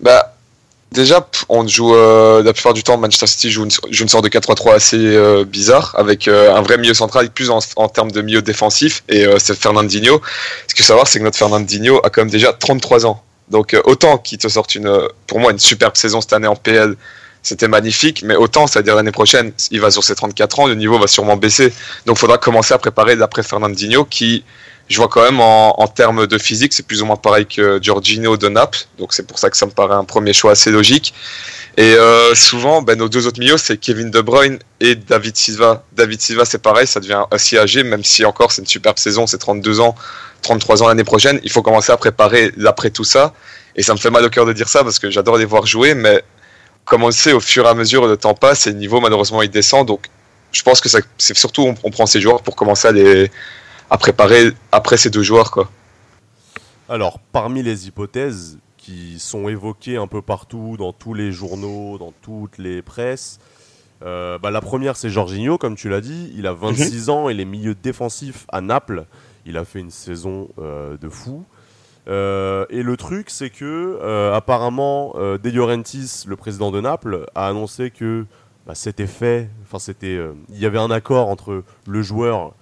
Bah, 0.00 0.34
déjà, 0.90 1.28
on 1.48 1.66
joue 1.66 1.94
euh, 1.94 2.42
la 2.42 2.52
plupart 2.52 2.74
du 2.74 2.82
temps, 2.82 2.98
Manchester 2.98 3.26
City 3.26 3.50
joue 3.50 3.64
une, 3.64 3.70
une 4.00 4.08
sorte 4.08 4.24
de 4.24 4.28
4-3-3 4.28 4.74
assez 4.74 4.96
euh, 4.98 5.44
bizarre, 5.44 5.94
avec 5.96 6.26
un 6.26 6.60
vrai 6.62 6.76
milieu 6.76 6.94
central, 6.94 7.30
plus 7.30 7.50
en, 7.50 7.88
termes 7.88 8.10
de 8.10 8.20
milieu 8.20 8.42
défensif, 8.42 9.04
et 9.08 9.26
c'est 9.38 9.56
Fernandinho. 9.56 10.20
Ce 10.66 10.74
qu'il 10.74 10.84
faut 10.84 10.88
savoir, 10.88 11.06
c'est 11.06 11.20
que 11.20 11.24
notre 11.24 11.38
Fernandinho 11.38 12.00
a 12.04 12.10
quand 12.10 12.22
même 12.22 12.30
déjà 12.30 12.52
33 12.52 13.06
ans. 13.06 13.22
Donc, 13.48 13.76
autant 13.84 14.18
qu'il 14.18 14.38
te 14.38 14.48
sorte 14.48 14.74
une, 14.74 15.08
pour 15.26 15.38
moi, 15.38 15.52
une 15.52 15.58
superbe 15.58 15.96
saison 15.96 16.20
cette 16.20 16.32
année 16.32 16.48
en 16.48 16.56
PL, 16.56 16.96
c'était 17.44 17.68
magnifique, 17.68 18.24
mais 18.24 18.34
autant, 18.34 18.66
c'est-à-dire 18.66 18.96
l'année 18.96 19.12
prochaine, 19.12 19.52
il 19.70 19.80
va 19.80 19.92
sur 19.92 20.02
ses 20.02 20.16
34 20.16 20.58
ans, 20.58 20.66
le 20.66 20.74
niveau 20.74 20.98
va 20.98 21.06
sûrement 21.06 21.36
baisser. 21.36 21.72
Donc, 22.06 22.16
il 22.16 22.20
faudra 22.20 22.38
commencer 22.38 22.74
à 22.74 22.78
préparer 22.78 23.14
d'après 23.14 23.44
Fernandinho, 23.44 24.04
qui, 24.04 24.44
je 24.88 24.96
vois 24.96 25.08
quand 25.08 25.22
même 25.22 25.40
en, 25.40 25.80
en 25.80 25.86
termes 25.86 26.26
de 26.26 26.38
physique, 26.38 26.72
c'est 26.72 26.86
plus 26.86 27.02
ou 27.02 27.06
moins 27.06 27.16
pareil 27.16 27.46
que 27.46 27.78
Giorgino 27.80 28.36
de 28.36 28.48
Naples. 28.48 28.80
Donc 28.98 29.14
c'est 29.14 29.26
pour 29.26 29.38
ça 29.38 29.48
que 29.48 29.56
ça 29.56 29.66
me 29.66 29.70
paraît 29.70 29.94
un 29.94 30.04
premier 30.04 30.32
choix 30.32 30.52
assez 30.52 30.70
logique. 30.70 31.14
Et 31.76 31.94
euh, 31.94 32.34
souvent, 32.34 32.82
ben, 32.82 32.96
nos 32.96 33.08
deux 33.08 33.26
autres 33.26 33.40
milieux, 33.40 33.56
c'est 33.56 33.78
Kevin 33.78 34.10
De 34.10 34.20
Bruyne 34.20 34.58
et 34.80 34.94
David 34.94 35.36
Silva. 35.36 35.84
David 35.92 36.20
Silva, 36.20 36.44
c'est 36.44 36.62
pareil, 36.62 36.86
ça 36.86 37.00
devient 37.00 37.24
assez 37.30 37.58
âgé, 37.58 37.82
même 37.82 38.04
si 38.04 38.24
encore 38.24 38.52
c'est 38.52 38.62
une 38.62 38.68
superbe 38.68 38.98
saison, 38.98 39.26
c'est 39.26 39.38
32 39.38 39.80
ans, 39.80 39.94
33 40.42 40.82
ans 40.82 40.88
l'année 40.88 41.04
prochaine. 41.04 41.40
Il 41.42 41.50
faut 41.50 41.62
commencer 41.62 41.90
à 41.90 41.96
préparer 41.96 42.52
l'après 42.56 42.90
tout 42.90 43.04
ça. 43.04 43.32
Et 43.76 43.82
ça 43.82 43.92
me 43.92 43.98
fait 43.98 44.10
mal 44.10 44.24
au 44.24 44.30
cœur 44.30 44.46
de 44.46 44.52
dire 44.52 44.68
ça 44.68 44.84
parce 44.84 45.00
que 45.00 45.10
j'adore 45.10 45.36
les 45.36 45.46
voir 45.46 45.66
jouer, 45.66 45.94
mais 45.94 46.22
comme 46.84 47.02
on 47.02 47.06
le 47.06 47.12
sait, 47.12 47.32
au 47.32 47.40
fur 47.40 47.64
et 47.64 47.68
à 47.68 47.74
mesure, 47.74 48.06
le 48.06 48.16
temps 48.16 48.34
passe 48.34 48.66
et 48.66 48.72
le 48.72 48.78
niveau, 48.78 49.00
malheureusement, 49.00 49.42
il 49.42 49.50
descend. 49.50 49.86
Donc 49.86 50.06
je 50.52 50.62
pense 50.62 50.80
que 50.80 50.88
ça- 50.88 51.00
c'est 51.18 51.36
surtout, 51.36 51.62
on, 51.62 51.74
on 51.84 51.90
prend 51.90 52.06
ces 52.06 52.20
joueurs 52.20 52.42
pour 52.42 52.56
commencer 52.56 52.88
à 52.88 52.92
les 52.92 53.30
à 53.90 53.98
préparer 53.98 54.52
après 54.72 54.96
ces 54.96 55.10
deux 55.10 55.22
joueurs, 55.22 55.50
quoi. 55.50 55.70
Alors, 56.88 57.18
parmi 57.32 57.62
les 57.62 57.86
hypothèses 57.86 58.58
qui 58.76 59.18
sont 59.18 59.48
évoquées 59.48 59.96
un 59.96 60.06
peu 60.06 60.20
partout, 60.22 60.76
dans 60.78 60.92
tous 60.92 61.14
les 61.14 61.32
journaux, 61.32 61.96
dans 61.98 62.12
toutes 62.22 62.58
les 62.58 62.82
presses, 62.82 63.38
euh, 64.04 64.38
bah, 64.38 64.50
la 64.50 64.60
première 64.60 64.96
c'est 64.96 65.08
Jorginho, 65.10 65.56
comme 65.58 65.76
tu 65.76 65.88
l'as 65.88 66.00
dit. 66.02 66.32
Il 66.36 66.46
a 66.46 66.52
26 66.52 67.08
ans, 67.08 67.28
il 67.30 67.40
est 67.40 67.44
milieu 67.46 67.74
défensif 67.74 68.44
à 68.50 68.60
Naples. 68.60 69.06
Il 69.46 69.56
a 69.56 69.64
fait 69.64 69.78
une 69.80 69.90
saison 69.90 70.48
euh, 70.58 70.96
de 70.98 71.08
fou. 71.08 71.44
Euh, 72.06 72.66
et 72.68 72.82
le 72.82 72.96
truc, 72.96 73.30
c'est 73.30 73.50
que 73.50 73.98
euh, 74.02 74.34
apparemment, 74.34 75.14
euh, 75.16 75.38
De 75.38 75.50
Laurentiis, 75.50 76.24
le 76.26 76.36
président 76.36 76.70
de 76.70 76.80
Naples, 76.80 77.26
a 77.34 77.48
annoncé 77.48 77.90
que 77.90 78.26
bah, 78.66 78.74
c'était 78.74 79.06
fait. 79.06 79.48
Enfin, 79.62 79.78
c'était, 79.78 80.16
euh, 80.16 80.32
il 80.50 80.58
y 80.58 80.66
avait 80.66 80.78
un 80.78 80.90
accord 80.90 81.28
entre 81.28 81.64
le 81.86 82.02
joueur 82.02 82.54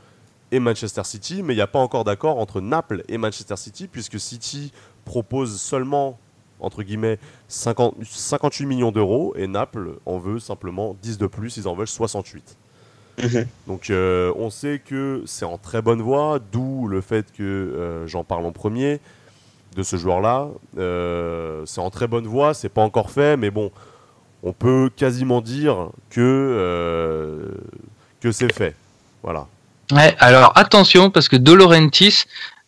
et 0.53 0.61
Manchester 0.61 1.03
City, 1.05 1.43
mais 1.43 1.55
il 1.55 1.57
n'y 1.57 1.63
a 1.63 1.67
pas 1.67 1.79
encore 1.79 2.05
d'accord 2.05 2.39
entre 2.39 2.61
Naples 2.61 3.03
et 3.09 3.19
Manchester 3.19 3.57
City, 3.57 3.89
puisque 3.89 4.21
City 4.21 4.73
propose 5.05 5.61
seulement, 5.61 6.19
entre 6.61 6.83
guillemets, 6.83 7.19
50 7.49 7.97
58 8.05 8.67
millions 8.67 8.93
d'euros, 8.93 9.35
et 9.37 9.47
Naples 9.47 9.95
en 10.07 10.19
veut 10.19 10.39
simplement 10.39 10.97
10 11.03 11.19
de 11.19 11.27
plus, 11.27 11.57
ils 11.57 11.67
en 11.67 11.75
veulent 11.75 11.89
68. 11.89 12.57
Donc 13.67 13.91
euh, 13.91 14.33
on 14.37 14.51
sait 14.51 14.81
que 14.85 15.23
c'est 15.27 15.45
en 15.45 15.59
très 15.59 15.83
bonne 15.83 16.01
voie, 16.01 16.39
d'où 16.53 16.87
le 16.87 17.01
fait 17.01 17.33
que 17.33 18.05
j'en 18.07 18.25
parle 18.25 18.45
en 18.45 18.53
premier 18.53 19.01
de 19.77 19.83
ce 19.83 19.97
joueur-là. 19.97 20.49
Euh, 20.79 21.63
c'est 21.67 21.81
en 21.81 21.91
très 21.91 22.07
bonne 22.07 22.27
voie, 22.27 22.55
c'est 22.55 22.69
pas 22.69 22.83
encore 22.83 23.11
fait, 23.11 23.37
mais 23.37 23.51
bon, 23.51 23.71
on 24.43 24.53
peut 24.53 24.91
quasiment 24.95 25.41
dire 25.41 25.89
que, 26.11 26.21
euh, 26.21 27.49
que 28.21 28.33
c'est 28.33 28.53
fait. 28.53 28.75
Voilà. 29.23 29.47
Ouais, 29.93 30.15
alors 30.19 30.53
attention 30.57 31.11
parce 31.11 31.29
que 31.29 31.37
De 31.37 31.53
Laurentiis, 31.53 32.25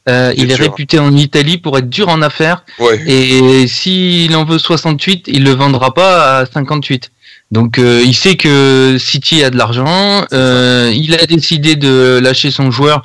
euh, 0.08 0.32
il 0.36 0.50
est 0.52 0.56
dur. 0.56 0.66
réputé 0.66 0.98
en 0.98 1.14
Italie 1.16 1.58
pour 1.58 1.78
être 1.78 1.88
dur 1.88 2.08
en 2.08 2.20
affaires 2.22 2.64
Ouais. 2.78 3.00
et 3.06 3.66
s'il 3.66 4.36
en 4.36 4.44
veut 4.44 4.58
68, 4.58 5.24
il 5.28 5.44
le 5.44 5.52
vendra 5.52 5.94
pas 5.94 6.38
à 6.40 6.46
58. 6.46 7.10
Donc 7.50 7.78
euh, 7.78 8.02
il 8.04 8.14
sait 8.14 8.36
que 8.36 8.96
City 8.98 9.42
a 9.44 9.50
de 9.50 9.56
l'argent, 9.56 10.24
euh, 10.32 10.90
il 10.94 11.14
a 11.14 11.24
décidé 11.26 11.76
de 11.76 12.18
lâcher 12.22 12.50
son 12.50 12.70
joueur 12.70 13.02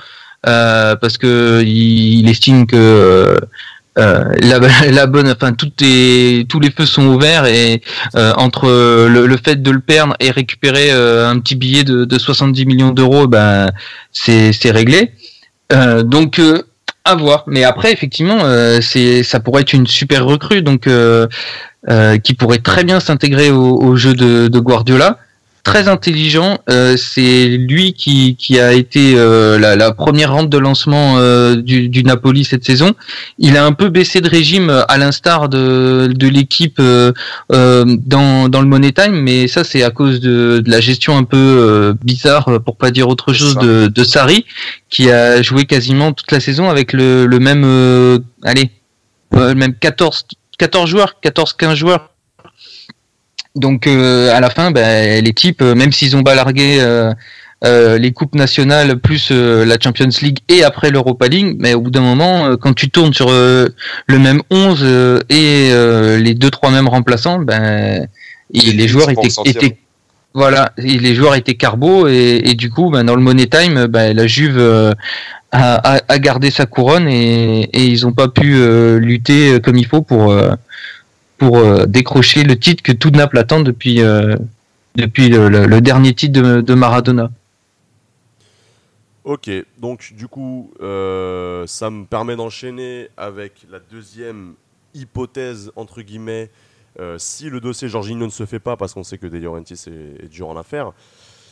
euh, 0.48 0.96
parce 0.96 1.18
que 1.18 1.62
il, 1.64 2.20
il 2.20 2.30
estime 2.30 2.66
que 2.66 3.38
euh, 3.98 4.34
la, 4.92 5.06
bonne, 5.08 5.30
enfin 5.30 5.54
tous 5.54 5.72
les 5.80 6.72
feux 6.76 6.86
sont 6.86 7.06
ouverts 7.08 7.46
et 7.46 7.82
euh, 8.16 8.34
entre 8.38 8.68
le, 9.08 9.38
fait 9.38 9.62
de 9.62 9.72
le 9.72 9.80
perdre 9.80 10.16
et 10.20 10.32
récupérer 10.32 10.92
euh, 10.92 11.30
un 11.30 11.40
petit 11.40 11.56
billet 11.56 11.84
de, 11.84 12.06
de 12.06 12.20
70 12.20 12.66
millions 12.66 12.92
d'euros, 12.92 13.28
ben 13.28 13.70
c'est 14.12 14.72
réglé. 14.72 15.12
Donc 16.04 16.42
à 17.06 17.16
voir. 17.16 17.44
Mais 17.48 17.64
après 17.64 17.92
effectivement, 17.92 18.40
ça 18.82 19.40
pourrait 19.40 19.62
être 19.62 19.74
une 19.74 19.88
super 19.88 20.26
recrue 20.26 20.62
donc 20.62 20.88
qui 22.24 22.34
pourrait 22.34 22.58
très 22.60 22.84
bien 22.84 23.00
s'intégrer 23.00 23.52
au, 23.52 23.96
jeu 23.96 24.14
de 24.14 24.60
Guardiola. 24.60 25.20
Très 25.64 25.88
intelligent, 25.88 26.60
euh, 26.70 26.96
c'est 26.98 27.48
lui 27.48 27.94
qui, 27.94 28.36
qui 28.36 28.60
a 28.60 28.74
été 28.74 29.14
euh, 29.16 29.60
la, 29.60 29.76
la 29.76 29.92
première 29.92 30.34
rente 30.34 30.50
de 30.50 30.58
lancement 30.58 31.18
euh, 31.18 31.56
du, 31.56 31.90
du 31.90 32.04
Napoli 32.04 32.44
cette 32.44 32.64
saison. 32.66 32.94
Il 33.38 33.58
a 33.58 33.66
un 33.66 33.74
peu 33.74 33.90
baissé 33.90 34.22
de 34.22 34.30
régime 34.30 34.70
à 34.88 34.98
l'instar 34.98 35.50
de, 35.50 36.10
de 36.14 36.28
l'équipe 36.28 36.82
dans, 37.50 38.50
dans 38.50 38.62
le 38.62 38.68
Money 38.68 38.92
Time, 38.92 39.22
mais 39.22 39.48
ça 39.48 39.64
c'est 39.64 39.84
à 39.84 39.90
cause 39.92 40.20
de, 40.20 40.60
de 40.60 40.72
la 40.72 40.80
gestion 40.80 41.18
un 41.18 41.24
peu 41.24 41.38
euh, 41.38 41.94
bizarre, 42.04 42.62
pour 42.64 42.78
pas 42.78 42.92
dire 42.92 43.08
autre 43.08 43.34
chose, 43.34 43.56
de, 43.58 43.88
de 43.88 44.04
Sarri, 44.04 44.46
qui 44.90 45.12
a 45.12 45.42
joué 45.42 45.66
quasiment 45.66 46.14
toute 46.14 46.32
la 46.32 46.40
saison 46.40 46.70
avec 46.70 46.94
le, 46.94 47.26
le 47.26 47.40
même, 47.40 47.64
euh, 47.66 48.20
allez, 48.44 48.72
euh, 49.36 49.56
même 49.56 49.74
14, 49.76 50.26
14 50.58 50.90
joueurs, 50.90 51.16
14-15 51.24 51.76
joueurs. 51.76 52.10
Donc 53.56 53.88
euh, 53.88 54.34
à 54.36 54.40
la 54.40 54.50
fin, 54.50 54.72
ben, 54.72 55.24
les 55.24 55.34
types, 55.34 55.62
euh, 55.62 55.76
même 55.76 55.92
s'ils 55.92 56.16
ont 56.16 56.22
balargué 56.22 56.78
euh, 56.80 57.14
euh, 57.66 57.98
les 57.98 58.12
coupes 58.12 58.36
nationales 58.36 58.98
plus 58.98 59.30
euh, 59.32 59.66
la 59.66 59.78
Champions 59.82 60.10
League 60.22 60.40
et 60.48 60.64
après 60.64 60.92
l'Europa 60.92 61.28
League, 61.28 61.58
mais 61.60 61.74
au 61.74 61.82
bout 61.82 61.92
d'un 61.92 62.02
moment, 62.02 62.46
euh, 62.46 62.56
quand 62.58 62.74
tu 62.74 62.90
tournes 62.90 63.14
sur 63.14 63.28
euh, 63.30 63.68
le 64.08 64.20
même 64.20 64.42
11 64.50 64.80
euh, 64.82 65.20
et 65.30 65.70
euh, 65.72 66.18
les 66.18 66.36
deux 66.36 66.52
trois 66.52 66.72
mêmes 66.72 66.88
remplaçants, 66.88 67.40
ben 67.40 68.08
et 68.54 68.72
les 68.72 68.88
joueurs 68.88 69.10
étaient, 69.10 69.28
étaient 69.46 69.78
voilà, 70.34 70.72
et 70.78 71.00
les 71.00 71.16
joueurs 71.16 71.36
étaient 71.36 71.56
carbo 71.56 72.08
et, 72.08 72.42
et 72.46 72.54
du 72.54 72.70
coup, 72.70 72.92
ben, 72.92 73.04
dans 73.04 73.16
le 73.16 73.22
Money 73.22 73.48
Time, 73.48 73.88
ben, 73.88 74.16
la 74.16 74.28
Juve 74.28 74.58
euh, 74.58 74.94
a, 75.52 76.00
a, 76.08 76.20
gardé 76.20 76.52
sa 76.52 76.66
couronne 76.66 77.08
et, 77.08 77.64
et 77.74 77.86
ils 77.86 78.06
n'ont 78.06 78.14
pas 78.14 78.28
pu 78.28 78.54
euh, 78.56 79.00
lutter 79.00 79.60
comme 79.60 79.76
il 79.76 79.88
faut 79.88 80.02
pour 80.02 80.32
euh, 80.32 80.52
pour 81.40 81.58
euh, 81.58 81.86
décrocher 81.86 82.44
le 82.44 82.60
titre 82.60 82.84
que 82.84 82.92
tout 82.92 83.10
Naples 83.10 83.40
attend 83.40 83.62
depuis 83.62 84.02
euh, 84.02 84.36
depuis 84.96 85.30
le, 85.30 85.80
dernier 85.80 86.14
titre 86.14 86.40
de, 86.40 86.74
Maradona. 86.74 87.32
Ok, 89.24 89.50
donc 89.80 90.14
du 90.14 90.28
coup, 90.28 90.72
euh, 90.82 91.66
ça 91.68 91.90
me 91.90 92.06
permet 92.06 92.36
d'enchaîner 92.36 93.08
avec 93.16 93.54
la 93.72 93.80
deuxième 93.80 94.56
hypothèse, 94.94 95.72
entre 95.76 96.02
guillemets, 96.02 96.50
si 97.18 97.50
le 97.50 97.62
dossier 97.62 97.88
Jorginho 97.88 98.26
ne 98.26 98.32
se 98.32 98.46
fait 98.46 98.60
pas, 98.60 98.76
parce 98.76 98.94
qu'on 98.94 99.06
sait 99.06 99.18
que 99.18 99.28
De 99.28 99.38
Laurentiis 99.38 99.86
est, 99.88 100.28
dur 100.28 100.50
en 100.50 100.58
affaires, 100.58 100.92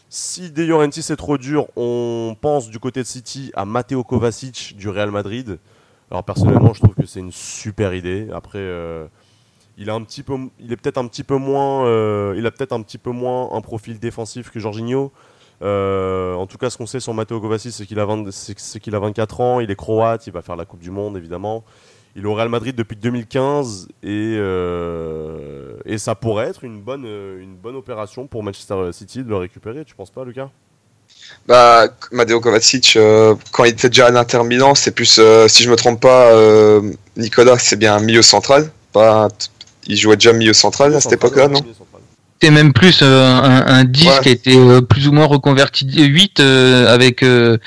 si 0.10 0.52
De 0.52 0.64
Laurentiis 0.64 1.00
est 1.10 1.16
trop 1.16 1.38
dur, 1.38 1.68
on 1.78 2.36
pense 2.42 2.70
du 2.70 2.80
côté 2.80 3.02
de 3.02 3.08
City 3.08 3.52
à 3.54 3.64
Matteo 3.64 4.04
Kovacic 4.04 4.76
du 4.76 4.90
Real 4.90 5.12
Madrid. 5.12 5.58
Alors 6.12 6.26
personnellement, 6.26 6.74
je 6.74 6.82
trouve 6.82 6.96
que 6.96 7.06
c'est 7.06 7.22
une 7.22 7.32
super 7.32 7.94
idée. 7.94 8.28
Après, 8.34 8.60
il, 9.78 9.90
a 9.90 9.94
un 9.94 10.02
petit 10.04 10.24
peu, 10.24 10.36
il 10.60 10.72
est 10.72 10.78
peut-être 10.78 10.98
un 10.98 11.08
petit 11.08 11.24
peu 11.24 11.36
moins, 11.38 11.86
euh, 11.86 12.34
il 12.38 12.46
a 12.46 12.52
peut-être 12.52 12.74
un 12.74 12.82
petit 12.82 12.98
peu 12.98 13.12
moins 13.12 13.50
un 13.54 13.62
profil 13.62 14.00
défensif 14.00 14.50
que 14.52 14.60
Jorginho. 14.60 15.12
Euh, 15.62 16.34
en 16.36 16.46
tout 16.48 16.58
cas, 16.58 16.70
ce 16.70 16.78
qu'on 16.78 16.86
sait 16.86 17.00
sur 17.00 17.14
Matteo 17.14 17.40
Kovacic, 17.42 17.72
c'est 17.72 17.86
qu'il 17.86 18.00
a, 18.00 18.06
20 18.06 18.32
c'est- 18.32 18.60
c'est 18.60 18.80
qu'il 18.80 18.94
a 18.96 19.00
24 19.00 19.42
ans, 19.42 19.60
il 19.60 19.72
est 19.72 19.76
croate, 19.76 20.28
il 20.28 20.34
va 20.34 20.42
faire 20.42 20.56
la 20.56 20.66
Coupe 20.66 20.80
du 20.82 20.92
Monde 20.92 21.18
évidemment. 21.18 21.64
Il 22.16 22.24
est 22.24 22.28
au 22.28 22.34
Real 22.34 22.50
Madrid 22.50 22.76
depuis 22.76 22.96
2015 22.96 23.88
et, 24.02 24.36
euh, 24.38 25.78
et 25.86 25.98
ça 26.00 26.16
pourrait 26.16 26.48
être 26.48 26.64
une 26.64 26.82
bonne, 26.82 27.06
une 27.06 27.56
bonne 27.56 27.76
opération 27.76 28.26
pour 28.28 28.44
Manchester 28.44 28.92
City 28.92 29.24
de 29.24 29.30
le 29.30 29.38
récupérer, 29.38 29.86
tu 29.86 29.94
penses 29.96 30.10
pas, 30.10 30.26
Lucas? 30.26 30.50
Bah, 31.48 31.88
Madeo 32.12 32.40
Kovacic, 32.42 32.98
quand 33.52 33.64
il 33.66 33.70
était 33.70 33.90
déjà 33.90 34.08
à 34.08 34.12
l'Inter 34.12 34.44
Milan, 34.44 34.76
c'est 34.76 34.92
plus, 34.92 35.20
si 35.48 35.64
je 35.64 35.70
me 35.70 35.76
trompe 35.76 36.02
pas, 36.02 36.32
euh, 36.34 36.92
Nicolas, 37.16 37.58
c'est 37.60 37.78
bien 37.78 37.96
un 37.96 38.00
milieu 38.00 38.22
central. 38.22 38.72
Pas, 38.92 39.28
il 39.88 39.98
jouait 39.98 40.16
déjà 40.18 40.34
milieu 40.34 40.54
central 40.54 40.94
à 40.96 41.02
cette 41.02 41.14
époque-là, 41.14 41.48
non? 41.48 41.62
C'est 42.42 42.52
même 42.52 42.72
plus 42.72 43.00
euh, 43.02 43.26
un, 43.26 43.66
un 43.66 43.84
10 43.84 44.08
Ouais. 44.08 44.14
qui 44.22 44.30
a 44.30 44.32
été 44.32 44.56
euh, 44.56 44.82
plus 44.82 45.08
ou 45.08 45.12
moins 45.12 45.26
reconverti 45.26 45.88
8 45.88 46.40
euh, 46.40 46.94
avec 46.94 47.24
euh, 47.24 47.58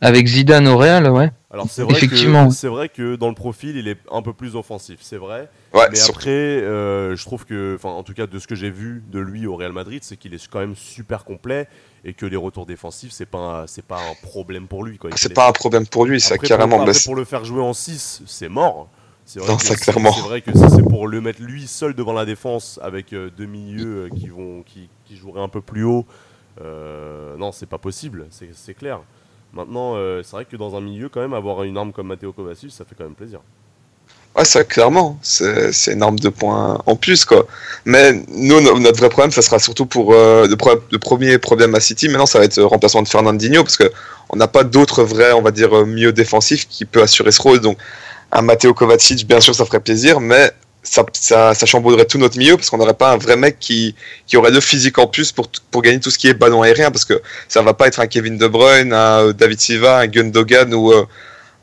avec 0.00 0.26
Zidane 0.26 0.66
au 0.66 0.76
Real, 0.76 1.08
ouais. 1.10 1.30
Alors 1.52 1.68
c'est 1.70 1.82
vrai, 1.84 1.92
Effectivement. 1.96 2.48
que, 2.48 2.54
c'est 2.54 2.66
vrai 2.66 2.88
que 2.88 3.14
dans 3.14 3.28
le 3.28 3.34
profil, 3.36 3.76
il 3.76 3.86
est 3.86 3.96
un 4.10 4.22
peu 4.22 4.32
plus 4.32 4.56
offensif, 4.56 4.98
c'est 5.00 5.16
vrai. 5.16 5.48
Ouais, 5.72 5.86
Mais 5.90 5.96
surtout. 5.96 6.18
après, 6.18 6.30
euh, 6.30 7.14
je 7.16 7.24
trouve 7.24 7.44
que, 7.46 7.76
enfin, 7.76 7.90
en 7.90 8.02
tout 8.02 8.14
cas, 8.14 8.26
de 8.26 8.38
ce 8.40 8.46
que 8.48 8.56
j'ai 8.56 8.68
vu 8.68 9.02
de 9.10 9.20
lui 9.20 9.46
au 9.46 9.54
Real 9.56 9.72
Madrid, 9.72 10.00
c'est 10.02 10.16
qu'il 10.16 10.34
est 10.34 10.48
quand 10.50 10.58
même 10.58 10.74
super 10.76 11.24
complet 11.24 11.68
et 12.04 12.12
que 12.14 12.26
les 12.26 12.36
retours 12.36 12.66
défensifs, 12.66 13.12
c'est 13.12 13.26
pas, 13.26 13.64
c'est 13.68 13.84
pas 13.86 13.96
un 13.98 14.26
problème 14.28 14.66
pour 14.66 14.84
lui. 14.84 14.98
C'est 15.14 15.32
pas 15.32 15.48
un 15.48 15.52
problème 15.52 15.86
pour 15.86 16.04
lui, 16.04 16.20
ça 16.20 16.36
carrément. 16.36 16.78
Pour, 16.78 16.88
après, 16.88 17.00
pour 17.04 17.14
le 17.14 17.24
faire 17.24 17.44
jouer 17.44 17.62
en 17.62 17.72
6, 17.72 18.22
c'est 18.26 18.48
mort. 18.48 18.88
C'est 19.26 19.40
vrai 19.40 19.48
Non, 19.50 19.56
que 19.56 19.62
ça. 19.64 19.74
C'est 19.76 19.92
vrai 20.20 20.40
que 20.40 20.52
si 20.56 20.70
c'est 20.70 20.82
pour 20.88 21.08
le 21.08 21.20
mettre 21.20 21.42
lui 21.42 21.66
seul 21.66 21.94
devant 21.94 22.12
la 22.14 22.24
défense 22.24 22.78
avec 22.82 23.12
euh, 23.12 23.30
deux 23.36 23.46
milieux 23.46 24.06
euh, 24.06 24.08
qui 24.16 24.28
vont, 24.28 24.62
qui, 24.62 24.88
qui 25.04 25.16
joueraient 25.16 25.42
un 25.42 25.48
peu 25.48 25.60
plus 25.60 25.84
haut, 25.84 26.06
euh, 26.60 27.36
non, 27.36 27.52
c'est 27.52 27.66
pas 27.66 27.78
possible. 27.78 28.26
C'est, 28.30 28.50
c'est 28.54 28.74
clair. 28.74 29.00
Maintenant, 29.52 29.96
c'est 30.22 30.32
vrai 30.32 30.44
que 30.44 30.56
dans 30.56 30.76
un 30.76 30.80
milieu, 30.80 31.08
quand 31.08 31.20
même, 31.20 31.34
avoir 31.34 31.62
une 31.64 31.76
arme 31.78 31.92
comme 31.92 32.08
Matteo 32.08 32.32
Kovacic, 32.32 32.70
ça 32.72 32.84
fait 32.84 32.94
quand 32.96 33.04
même 33.04 33.14
plaisir. 33.14 33.40
Ouais, 34.36 34.44
ça, 34.44 34.64
clairement, 34.64 35.18
c'est 35.22 35.72
c'est 35.72 35.94
une 35.94 36.02
arme 36.02 36.18
de 36.18 36.28
points 36.28 36.82
en 36.84 36.94
plus, 36.96 37.24
quoi. 37.24 37.46
Mais 37.86 38.12
nous, 38.28 38.60
no- 38.60 38.78
notre 38.78 38.98
vrai 38.98 39.08
problème, 39.08 39.30
ça 39.30 39.40
sera 39.40 39.58
surtout 39.58 39.86
pour 39.86 40.12
euh, 40.12 40.46
le, 40.46 40.56
pro- 40.56 40.78
le 40.92 40.98
premier 40.98 41.38
problème 41.38 41.74
à 41.74 41.80
City. 41.80 42.08
Maintenant, 42.08 42.26
ça 42.26 42.38
va 42.38 42.44
être 42.44 42.58
le 42.58 42.66
remplacement 42.66 43.02
de 43.02 43.08
Fernandinho, 43.08 43.62
parce 43.64 43.78
que 43.78 43.90
on 44.28 44.36
n'a 44.36 44.46
pas 44.46 44.62
d'autre 44.64 45.04
vrai, 45.04 45.32
on 45.32 45.40
va 45.40 45.52
dire, 45.52 45.86
milieu 45.86 46.12
défensif 46.12 46.68
qui 46.68 46.84
peut 46.84 47.00
assurer 47.00 47.32
ce 47.32 47.40
rôle. 47.40 47.60
Donc, 47.60 47.78
un 48.36 48.42
Matteo 48.42 48.74
Kovacic, 48.74 49.26
bien 49.26 49.40
sûr, 49.40 49.54
ça 49.54 49.64
ferait 49.64 49.80
plaisir, 49.80 50.20
mais 50.20 50.52
ça, 50.82 51.04
ça, 51.14 51.54
tout 52.08 52.18
notre 52.18 52.38
milieu, 52.38 52.56
parce 52.56 52.68
qu'on 52.68 52.76
n'aurait 52.76 52.94
pas 52.94 53.12
un 53.12 53.16
vrai 53.16 53.36
mec 53.36 53.58
qui, 53.58 53.94
qui 54.26 54.36
aurait 54.36 54.50
le 54.50 54.60
physique 54.60 54.98
en 54.98 55.06
plus 55.06 55.32
pour, 55.32 55.48
pour 55.70 55.80
gagner 55.80 56.00
tout 56.00 56.10
ce 56.10 56.18
qui 56.18 56.28
est 56.28 56.34
ballon 56.34 56.60
aérien, 56.60 56.90
parce 56.90 57.06
que 57.06 57.20
ça 57.48 57.62
va 57.62 57.72
pas 57.72 57.86
être 57.88 57.98
un 57.98 58.06
Kevin 58.06 58.36
De 58.36 58.46
Bruyne, 58.46 58.92
un 58.92 59.28
euh, 59.28 59.32
David 59.32 59.58
Silva, 59.58 60.00
un 60.00 60.06
Gundogan 60.06 60.72
ou 60.74 60.92
euh, 60.92 61.06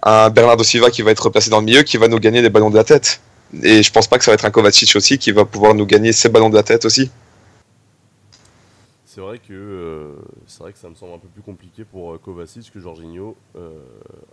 un 0.01 0.31
Bernardo 0.31 0.63
Silva 0.63 0.89
qui 0.89 1.03
va 1.03 1.11
être 1.11 1.23
replacé 1.23 1.51
dans 1.51 1.59
le 1.59 1.65
milieu, 1.65 1.83
qui 1.83 1.97
va 1.97 2.07
nous 2.07 2.19
gagner 2.19 2.41
les 2.41 2.49
ballons 2.49 2.71
de 2.71 2.75
la 2.75 2.83
tête. 2.83 3.21
Et 3.61 3.83
je 3.83 3.91
pense 3.91 4.07
pas 4.07 4.17
que 4.17 4.23
ça 4.23 4.31
va 4.31 4.35
être 4.35 4.45
un 4.45 4.51
Kovacic 4.51 4.95
aussi 4.95 5.19
qui 5.19 5.31
va 5.31 5.45
pouvoir 5.45 5.75
nous 5.75 5.85
gagner 5.85 6.11
ces 6.11 6.27
ballons 6.27 6.49
de 6.49 6.55
la 6.55 6.63
tête 6.63 6.85
aussi. 6.85 7.11
C'est 9.13 9.21
vrai 9.21 9.37
que 9.37 9.53
euh, 9.53 10.13
c'est 10.47 10.59
vrai 10.63 10.73
que 10.73 10.79
ça 10.79 10.89
me 10.89 10.95
semble 10.95 11.13
un 11.13 11.17
peu 11.19 11.27
plus 11.27 11.43
compliqué 11.43 11.83
pour 11.83 12.13
euh, 12.13 12.17
Kovacic 12.17 12.71
que 12.71 12.79
Jorginho. 12.79 13.35
euh, 13.55 13.69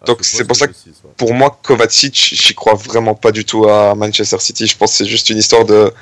Donc, 0.07 0.25
ce 0.25 0.37
c'est 0.39 0.47
pour 0.47 0.57
ça 0.57 0.69
que- 0.69 0.73
ouais. 0.73 0.93
Pour 1.19 1.35
moi, 1.35 1.59
Kovacic, 1.63 2.15
j'y 2.15 2.55
crois 2.55 2.75
vraiment 2.75 3.15
pas 3.15 3.31
du 3.31 3.45
tout 3.45 3.69
à 3.69 3.95
Manchester 3.95 4.39
City. 4.39 4.67
Je 4.67 4.77
pense 4.79 4.93
que 4.93 4.97
c'est 4.99 5.05
juste 5.07 5.29
une 5.29 5.37
histoire 5.37 5.67
de, 5.67 5.93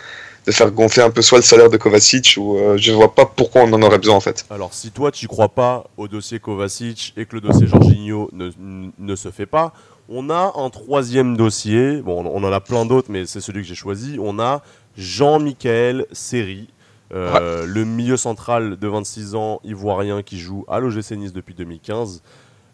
de 0.46 0.52
faire 0.52 0.70
gonfler 0.70 1.02
un 1.02 1.10
peu 1.10 1.22
soit 1.22 1.38
le 1.38 1.42
salaire 1.44 1.70
de 1.70 1.76
Kovacic 1.76 2.36
ou 2.38 2.56
euh, 2.56 2.76
je 2.76 2.92
vois 2.92 3.12
pas 3.14 3.26
pourquoi 3.26 3.62
on 3.62 3.72
en 3.72 3.82
aurait 3.82 3.98
besoin 3.98 4.14
en 4.14 4.20
fait. 4.20 4.46
Alors, 4.48 4.72
si 4.72 4.92
toi, 4.92 5.10
tu 5.10 5.26
crois 5.26 5.48
pas 5.48 5.84
au 5.96 6.06
dossier 6.06 6.38
Kovacic 6.38 7.14
et 7.16 7.26
que 7.26 7.34
le 7.34 7.40
dossier 7.40 7.66
Jorginho 7.66 8.30
ne, 8.32 8.50
ne 8.96 9.16
se 9.16 9.32
fait 9.32 9.46
pas, 9.46 9.72
on 10.08 10.30
a 10.30 10.52
un 10.54 10.70
troisième 10.70 11.36
dossier. 11.36 12.00
Bon, 12.00 12.24
on 12.24 12.44
en 12.44 12.52
a 12.52 12.60
plein 12.60 12.86
d'autres, 12.86 13.10
mais 13.10 13.26
c'est 13.26 13.40
celui 13.40 13.62
que 13.62 13.66
j'ai 13.68 13.74
choisi. 13.74 14.18
On 14.22 14.38
a 14.38 14.62
Jean-Michel 14.96 16.06
Seri, 16.12 16.68
euh, 17.14 17.64
le 17.66 17.84
milieu 17.84 18.16
central 18.16 18.76
de 18.78 18.88
26 18.88 19.34
ans 19.34 19.60
ivoirien 19.64 20.22
qui 20.22 20.38
joue 20.38 20.64
à 20.68 20.78
l'OGC 20.80 21.12
Nice 21.12 21.32
depuis 21.32 21.54
2015. 21.54 22.22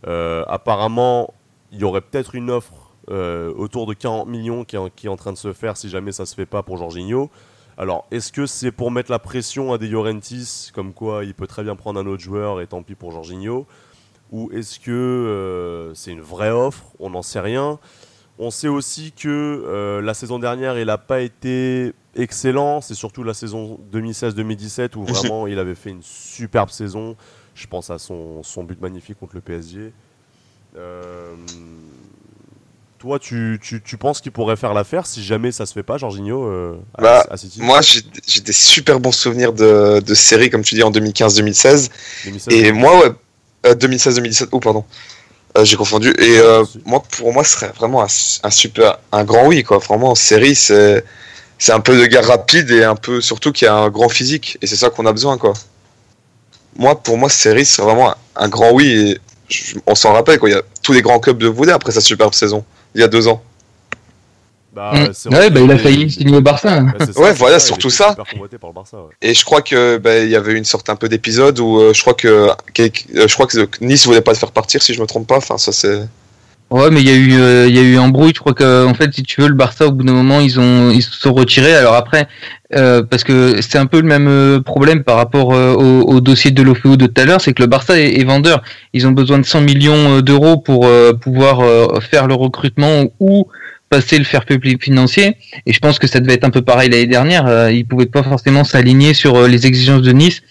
Euh, 0.07 0.45
apparemment, 0.49 1.33
il 1.73 1.79
y 1.81 1.85
aurait 1.85 2.01
peut-être 2.01 2.35
une 2.35 2.51
offre 2.51 2.91
euh, 3.11 3.53
autour 3.57 3.87
de 3.87 3.95
40 3.95 4.29
millions 4.29 4.65
qui 4.65 4.77
est, 4.77 4.79
en- 4.79 4.89
qui 4.91 5.07
est 5.07 5.11
en 5.11 5.17
train 5.17 5.33
de 5.33 5.39
se 5.39 5.53
faire 5.53 5.77
si 5.77 5.89
jamais 5.89 6.11
ça 6.13 6.27
se 6.27 6.35
fait 6.35 6.47
pas 6.47 6.63
pour 6.63 6.77
Jorginho. 6.79 7.31
Alors, 7.77 8.07
est-ce 8.11 8.33
que 8.33 8.47
c'est 8.47 8.71
pour 8.73 8.91
mettre 8.91 9.11
la 9.11 9.19
pression 9.19 9.73
à 9.73 9.79
De 9.79 9.87
Laurentiis, 9.87 10.71
comme 10.75 10.93
quoi 10.93 11.25
il 11.25 11.35
peut 11.35 11.47
très 11.47 11.63
bien 11.65 11.75
prendre 11.77 11.99
un 12.01 12.07
autre 12.07 12.23
joueur 12.23 12.61
et 12.61 12.67
tant 12.67 12.83
pis 12.83 12.95
pour 12.95 13.11
Jorginho? 13.13 13.67
Ou 14.33 14.51
est-ce 14.53 14.81
que 14.81 15.93
c'est 15.95 16.13
une 16.13 16.21
vraie 16.21 16.51
offre? 16.51 16.85
On 16.99 17.11
n'en 17.11 17.23
sait 17.23 17.41
rien. 17.41 17.79
On 18.39 18.51
sait 18.51 18.69
aussi 18.69 19.13
que 19.13 19.29
euh, 19.29 20.01
la 20.03 20.15
saison 20.15 20.39
dernière, 20.39 20.79
il 20.79 20.87
n'a 20.87 20.99
pas 20.99 21.21
été 21.21 21.93
excellent. 22.17 22.81
C'est 22.81 22.95
surtout 22.95 23.23
la 23.23 23.35
saison 23.35 23.79
2016-2017 23.93 24.97
où 24.97 25.05
vraiment 25.07 25.47
il 25.47 25.59
avait 25.59 25.75
fait 25.77 25.91
une 25.91 26.03
superbe 26.03 26.71
saison. 26.71 27.17
Je 27.55 27.67
pense 27.67 27.91
à 27.91 27.99
son, 27.99 28.43
son 28.43 28.65
but 28.65 28.81
magnifique 28.81 29.19
contre 29.21 29.37
le 29.37 29.41
PSG. 29.41 29.93
Euh, 30.77 31.35
toi, 32.99 33.19
tu, 33.19 33.61
tu, 33.63 33.83
tu 33.83 33.97
penses 33.97 34.21
qu'il 34.21 34.33
pourrait 34.33 34.57
faire 34.57 34.75
l'affaire 34.75 35.07
si 35.07 35.23
jamais 35.23 35.53
ça 35.53 35.67
se 35.67 35.73
fait 35.73 35.83
pas, 35.83 35.99
Jorginho, 35.99 36.47
euh, 36.47 36.77
à, 36.95 37.03
Bah, 37.03 37.27
à 37.31 37.37
City? 37.37 37.61
Moi, 37.63 37.81
j'ai 37.83 38.41
des 38.41 38.53
super 38.53 38.99
bons 38.99 39.13
souvenirs 39.13 39.53
de, 39.53 40.01
de 40.01 40.15
séries, 40.15 40.51
comme 40.51 40.63
tu 40.63 40.75
dis, 40.75 40.83
en 40.83 40.91
2015-2016. 40.91 41.91
2016, 42.25 42.49
Et 42.49 42.73
moi, 42.73 42.99
ouais, 43.01 43.13
euh, 43.67 43.75
2016-2017, 43.75 44.49
oh 44.53 44.59
pardon, 44.59 44.85
Euh, 45.57 45.65
j'ai 45.65 45.77
confondu. 45.77 46.11
Et 46.19 46.39
euh, 46.39 46.65
Si. 46.65 46.81
moi, 46.85 47.03
pour 47.17 47.33
moi, 47.33 47.45
ce 47.45 47.53
serait 47.53 47.73
vraiment 47.77 48.03
un, 48.03 48.09
un 48.43 48.51
super, 48.51 48.99
un 49.13 49.25
grand 49.25 49.47
oui, 49.47 49.63
quoi. 49.63 49.79
Vraiment, 49.79 50.11
en 50.11 50.15
série, 50.15 50.55
c'est 50.55 51.05
c'est 51.59 51.73
un 51.73 51.81
peu 51.81 51.97
de 51.97 52.05
gars 52.07 52.21
rapide 52.23 52.71
et 52.73 52.83
un 52.85 52.97
peu 52.97 53.21
surtout 53.21 53.53
qui 53.53 53.65
a 53.67 53.75
un 53.75 53.89
grand 53.91 54.09
physique. 54.09 54.59
Et 54.63 54.67
c'est 54.67 54.77
ça 54.77 54.91
qu'on 54.91 55.07
a 55.07 55.13
besoin, 55.13 55.39
quoi. 55.39 55.53
Moi, 56.77 57.01
pour 57.01 57.17
moi, 57.19 57.29
série, 57.29 57.65
c'est 57.65 57.83
vraiment 57.83 58.11
un, 58.11 58.17
un 58.37 58.49
grand 58.49 58.73
oui. 58.73 58.89
Et 58.89 59.19
je- 59.49 59.77
on 59.87 59.95
s'en 59.95 60.13
rappelle, 60.13 60.39
quoi. 60.39 60.49
Il 60.49 60.53
y 60.53 60.57
a 60.59 60.63
tous 60.83 60.93
les 60.93 61.03
grands 61.03 61.21
clubs 61.21 61.39
de 61.39 61.47
voulaient 61.49 61.73
après 61.73 61.93
sa 61.93 62.01
superbe 62.01 62.35
saison, 62.35 62.65
il 62.95 63.01
y 63.01 63.05
a 63.05 63.09
deux 63.09 63.29
ans. 63.29 63.43
Bah, 64.75 64.93
Mm. 64.95 65.35
Ouais, 65.35 65.51
bah, 65.51 65.61
il 65.61 65.71
a 65.71 65.79
failli 65.79 66.11
signer 66.11 66.37
au 66.37 66.41
Barça. 66.41 66.79
hein. 66.79 66.93
Ça, 66.99 67.21
Ouais, 67.21 67.33
voilà, 67.35 67.59
ça, 67.59 67.67
surtout 67.67 67.91
ça. 67.91 68.11
super 68.11 68.25
convoité 68.25 68.59
par 68.59 68.71
le 68.71 68.75
Barça, 68.75 68.97
ouais. 68.97 69.13
Et 69.23 69.33
je 69.35 69.45
crois 69.45 69.63
que 69.63 69.99
ben, 69.99 70.25
il 70.25 70.31
y 70.31 70.37
avait 70.37 70.53
eu 70.53 70.57
une 70.57 70.65
sorte 70.65 70.91
un 70.91 70.97
peu 70.97 71.09
d'épisode 71.09 71.59
où 71.61 71.79
euh, 71.81 71.93
je 71.95 72.01
crois 72.01 72.15
que 72.15 72.49
quelque- 72.73 73.05
euh, 73.17 73.29
je 73.29 73.35
crois 73.35 73.47
que 73.47 73.57
Nice 73.81 74.07
voulait 74.07 74.21
pas 74.21 74.33
le 74.33 74.39
faire 74.39 74.51
partir, 74.53 74.83
si 74.83 74.93
je 74.95 75.01
me 75.01 75.07
trompe 75.07 75.27
pas. 75.29 75.37
Enfin, 75.37 75.59
ça 75.59 75.71
c'est. 75.73 76.01
Ouais, 76.71 76.91
mais 76.91 77.01
il 77.03 77.07
y 77.09 77.13
a 77.13 77.15
eu, 77.15 77.35
euh, 77.41 77.67
il 77.69 77.77
y 77.77 77.79
a 77.79 77.83
eu 77.83 77.99
embrouille. 77.99 78.33
Je 78.35 78.41
crois 78.41 78.55
que, 78.55 78.85
en 78.85 78.95
fait, 78.95 79.13
si 79.15 79.23
tu 79.23 79.41
veux, 79.43 79.49
le 79.49 79.55
Barça, 79.55 79.87
au 79.87 79.93
bout 79.93 80.03
d'un 80.03 80.15
moment, 80.15 80.41
ils 80.41 80.59
ont, 80.59 80.91
ils 80.91 81.03
se 81.03 81.13
sont 81.13 81.33
retirés. 81.33 81.75
Alors 81.75 81.95
après, 81.95 82.27
euh, 82.75 83.03
parce 83.03 83.23
que 83.23 83.61
c'est 83.61 83.79
un 83.79 83.87
peu 83.87 84.01
le 84.01 84.09
même 84.09 84.61
problème 84.65 85.05
par 85.05 85.17
rapport 85.19 85.55
euh, 85.55 85.75
au, 85.75 86.01
au 86.15 86.21
dossier 86.21 86.51
de 86.51 86.63
l'OFEO 86.63 86.97
de 86.97 87.07
tout 87.07 87.21
à 87.21 87.27
l'heure, 87.27 87.41
c'est 87.41 87.53
que 87.53 87.63
le 87.63 87.69
Barça 87.69 88.01
est, 88.01 88.19
est 88.19 88.25
vendeur. 88.25 88.63
Ils 88.93 89.07
ont 89.07 89.13
besoin 89.13 89.39
de 89.39 89.45
100 89.45 89.61
millions 89.61 90.21
d'euros 90.21 90.57
pour 90.57 90.87
euh, 90.87 91.13
pouvoir 91.13 91.61
euh, 91.61 92.01
faire 92.01 92.27
le 92.27 92.35
recrutement 92.35 93.05
ou 93.21 93.47
passer 93.95 94.19
le 94.19 94.25
fair 94.25 94.45
play 94.45 94.77
financier. 94.81 95.37
Et 95.67 95.73
je 95.73 95.79
pense 95.79 96.01
que 96.01 96.09
ça 96.09 96.19
devait 96.19 96.35
être 96.35 96.49
un 96.51 96.55
peu 96.59 96.63
pareil 96.63 96.89
l'année 96.91 97.13
dernière. 97.19 97.47
Euh, 97.47 97.71
ils 97.71 97.87
pouvaient 97.87 98.13
pas 98.19 98.25
forcément 98.25 98.65
s'aligner 98.65 99.15
sur 99.15 99.37
euh, 99.37 99.47
les 99.47 99.67
exigences 99.67 100.03
de 100.03 100.13
Nice. 100.13 100.43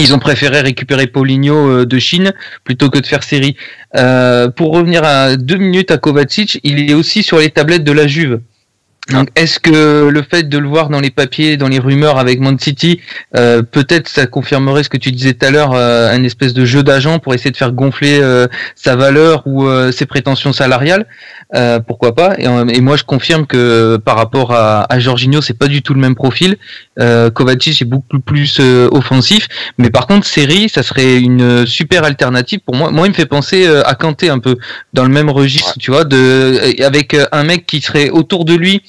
Ils 0.00 0.12
ont 0.14 0.18
préféré 0.18 0.60
récupérer 0.62 1.06
Paulinho 1.06 1.54
euh, 1.54 1.86
de 1.86 1.98
Chine 2.00 2.32
plutôt 2.64 2.90
que 2.90 2.98
de 2.98 3.06
faire 3.06 3.22
série. 3.22 3.56
Euh, 3.96 4.48
pour 4.48 4.72
revenir 4.72 5.04
à 5.04 5.36
deux 5.36 5.58
minutes 5.58 5.92
à 5.92 5.98
Kovacic, 5.98 6.58
il 6.64 6.90
est 6.90 6.94
aussi 6.94 7.22
sur 7.22 7.38
les 7.38 7.50
tablettes 7.50 7.84
de 7.84 7.92
la 7.92 8.08
Juve. 8.08 8.40
Donc, 9.10 9.30
est-ce 9.34 9.58
que 9.58 10.08
le 10.08 10.22
fait 10.22 10.48
de 10.48 10.58
le 10.58 10.68
voir 10.68 10.88
dans 10.88 11.00
les 11.00 11.10
papiers, 11.10 11.56
dans 11.56 11.66
les 11.66 11.80
rumeurs 11.80 12.18
avec 12.18 12.38
Man 12.38 12.56
City, 12.58 13.00
euh, 13.36 13.62
peut-être 13.62 14.08
ça 14.08 14.26
confirmerait 14.26 14.84
ce 14.84 14.88
que 14.88 14.96
tu 14.96 15.10
disais 15.10 15.34
tout 15.34 15.44
à 15.44 15.50
l'heure, 15.50 15.72
euh, 15.74 16.08
un 16.12 16.22
espèce 16.22 16.54
de 16.54 16.64
jeu 16.64 16.84
d'agent 16.84 17.18
pour 17.18 17.34
essayer 17.34 17.50
de 17.50 17.56
faire 17.56 17.72
gonfler 17.72 18.20
euh, 18.22 18.46
sa 18.76 18.94
valeur 18.94 19.42
ou 19.44 19.68
ses 19.90 20.06
prétentions 20.06 20.52
salariales? 20.52 21.06
Euh, 21.54 21.80
Pourquoi 21.80 22.14
pas 22.14 22.34
et, 22.38 22.46
euh, 22.46 22.66
et 22.66 22.80
moi, 22.80 22.96
je 22.96 23.04
confirme 23.04 23.46
que 23.46 23.96
par 23.98 24.16
rapport 24.16 24.52
à, 24.52 24.90
à 24.90 24.98
Jorginho, 24.98 25.42
c'est 25.42 25.58
pas 25.58 25.68
du 25.68 25.82
tout 25.82 25.92
le 25.92 26.00
même 26.00 26.14
profil. 26.14 26.56
Euh, 26.98 27.30
Kovacic 27.30 27.82
est 27.82 27.86
beaucoup 27.86 28.20
plus 28.20 28.58
euh, 28.60 28.88
offensif, 28.90 29.48
mais 29.76 29.90
par 29.90 30.06
contre, 30.06 30.26
Seri, 30.26 30.68
ça 30.68 30.82
serait 30.82 31.18
une 31.18 31.66
super 31.66 32.04
alternative 32.04 32.60
pour 32.60 32.74
moi. 32.74 32.90
Moi, 32.90 33.06
il 33.06 33.10
me 33.10 33.14
fait 33.14 33.26
penser 33.26 33.66
euh, 33.66 33.82
à 33.84 33.94
Kanté 33.94 34.30
un 34.30 34.38
peu 34.38 34.56
dans 34.94 35.04
le 35.04 35.10
même 35.10 35.28
registre, 35.28 35.74
tu 35.78 35.90
vois, 35.90 36.04
de 36.04 36.82
avec 36.82 37.14
euh, 37.14 37.26
un 37.32 37.44
mec 37.44 37.66
qui 37.66 37.80
serait 37.80 38.08
autour 38.10 38.44
de 38.44 38.54
lui 38.54 38.82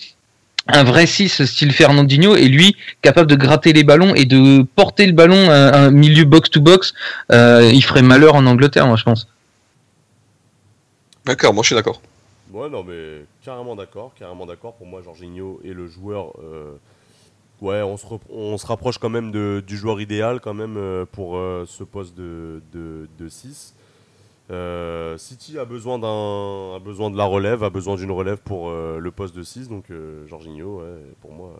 un 0.67 0.83
vrai 0.83 1.05
6 1.05 1.43
style 1.43 1.73
Fernandinho 1.73 2.37
et 2.37 2.47
lui 2.47 2.77
capable 3.01 3.29
de 3.29 3.35
gratter 3.35 3.73
les 3.73 3.83
ballons 3.83 4.15
et 4.15 4.23
de 4.23 4.63
porter 4.75 5.05
le 5.05 5.11
ballon 5.11 5.49
à 5.49 5.77
un 5.77 5.91
milieu 5.91 6.23
box 6.23 6.49
to 6.49 6.61
box, 6.61 6.93
euh, 7.33 7.69
il 7.73 7.83
ferait 7.83 8.01
malheur 8.01 8.35
en 8.35 8.45
Angleterre, 8.45 8.87
moi 8.87 8.95
je 8.95 9.03
pense. 9.03 9.27
D'accord, 11.25 11.53
moi 11.53 11.63
je 11.63 11.67
suis 11.67 11.75
d'accord. 11.75 12.01
Ouais, 12.53 12.69
non, 12.69 12.83
mais 12.83 13.25
carrément 13.43 13.75
d'accord, 13.75 14.13
carrément 14.17 14.45
d'accord. 14.45 14.73
Pour 14.75 14.85
moi, 14.87 15.01
Jorginho 15.01 15.59
est 15.65 15.73
le 15.73 15.87
joueur. 15.87 16.33
euh, 16.43 16.73
ouais, 17.61 17.81
on 17.81 17.97
se, 17.97 18.05
on 18.29 18.57
se 18.57 18.65
rapproche 18.67 18.99
quand 18.99 19.09
même 19.09 19.31
de- 19.31 19.63
du 19.65 19.75
joueur 19.75 19.99
idéal 19.99 20.39
quand 20.39 20.53
même 20.53 20.77
euh, 20.77 21.05
pour 21.11 21.37
euh, 21.37 21.65
ce 21.67 21.83
poste 21.83 22.15
de, 22.15 22.61
de, 22.71 23.07
de 23.17 23.27
6. 23.29 23.73
Euh, 24.51 25.17
City 25.17 25.57
a 25.57 25.65
besoin, 25.65 25.97
d'un, 25.97 26.75
a 26.75 26.79
besoin 26.79 27.09
de 27.09 27.17
la 27.17 27.23
relève, 27.25 27.63
a 27.63 27.69
besoin 27.71 27.95
d'une 27.95 28.11
relève 28.11 28.37
pour 28.37 28.69
le 28.71 29.11
poste 29.11 29.35
de 29.35 29.41
6. 29.41 29.69
Donc, 29.69 29.85
Jorginho, 30.29 30.81
ouais, 30.81 31.01
pour 31.21 31.31
moi. 31.31 31.53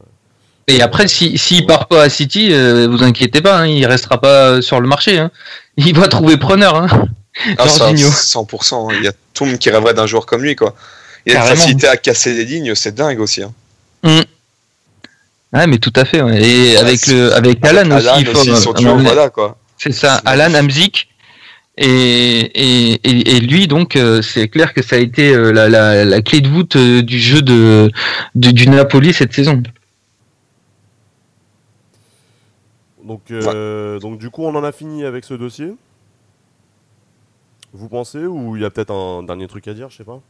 Et 0.68 0.82
après, 0.82 1.08
si 1.08 1.38
s'il 1.38 1.66
part 1.66 1.88
pas 1.88 2.04
à 2.04 2.10
City, 2.10 2.50
vous 2.50 3.02
inquiétez 3.04 3.42
pas, 3.42 3.62
hein, 3.62 3.68
il 3.68 3.86
restera 3.86 4.20
pas 4.20 4.62
sur 4.62 4.80
le 4.80 4.88
marché. 4.88 5.18
Hein. 5.18 5.32
Il 5.78 5.98
va 5.98 6.08
trouver 6.08 6.38
preneur. 6.38 6.76
Hein. 6.76 6.88
Ah, 7.58 7.68
ça, 7.68 7.78
Jorginho. 7.88 8.10
100%. 8.10 8.92
hein. 8.92 8.96
Il 9.00 9.04
y 9.04 9.08
a 9.08 9.14
tout 9.34 9.46
le 9.46 9.52
monde 9.52 9.60
qui 9.60 9.70
rêverait 9.70 9.94
d'un 9.94 10.06
joueur 10.08 10.26
comme 10.26 10.44
lui, 10.44 10.56
quoi. 10.56 10.76
Il 11.26 11.36
a 11.36 11.40
une 11.40 11.56
facilité 11.56 11.88
à 11.88 11.98
casser 11.98 12.34
les 12.34 12.46
lignes, 12.46 12.76
c'est 12.76 12.94
dingue 12.94 13.20
aussi. 13.20 13.44
hein. 13.44 13.54
Ouais, 15.54 15.68
mais 15.68 15.78
tout 15.78 15.94
à 15.96 16.04
fait. 16.06 16.22
ouais. 16.22 16.42
Et 16.42 16.72
Ouais, 16.74 16.78
avec 16.78 17.00
c'est- 17.00 17.14
le 17.14 17.34
avec 17.34 17.64
Alan 17.66 17.90
aussi, 17.96 18.08
il 18.20 18.26
faut. 18.28 18.40
aussi, 18.40 18.86
voilà, 18.86 19.30
quoi. 19.30 19.58
C'est 19.78 19.92
ça, 19.92 20.16
Alan 20.26 20.54
Hamzik. 20.54 21.10
Et, 21.76 21.88
et, 21.88 22.92
et, 23.04 23.36
et 23.36 23.40
lui, 23.40 23.68
donc, 23.68 23.96
euh, 23.96 24.22
c'est 24.22 24.48
clair 24.48 24.76
que 24.76 24.84
ça 24.84 24.96
a 24.96 25.00
été 25.00 25.34
euh, 25.34 25.52
la, 25.52 25.70
la, 25.70 26.06
la 26.06 26.22
clé 26.22 26.40
de 26.42 26.48
voûte 26.48 26.76
euh, 26.76 27.02
du 27.02 27.20
jeu 27.20 27.42
de, 27.42 27.92
de- 28.36 28.52
du 28.52 28.68
Napoli 28.70 29.12
cette 29.12 29.34
saison. 29.34 29.62
Donc, 33.04 33.22
euh, 33.32 34.00
donc 34.00 34.20
du 34.20 34.30
coup, 34.30 34.44
on 34.46 34.56
en 34.56 34.64
a 34.64 34.72
fini 34.72 35.04
avec 35.04 35.26
ce 35.26 35.34
dossier. 35.34 35.74
Vous 37.74 37.90
pensez 37.90 38.20
ou 38.20 38.56
il 38.56 38.62
y 38.62 38.66
a 38.66 38.70
peut-être 38.70 38.94
un 38.94 39.24
dernier 39.24 39.48
truc 39.48 39.68
à 39.68 39.74
dire, 39.74 39.90
je 39.90 39.98
sais 39.98 40.04
pas? 40.04 40.22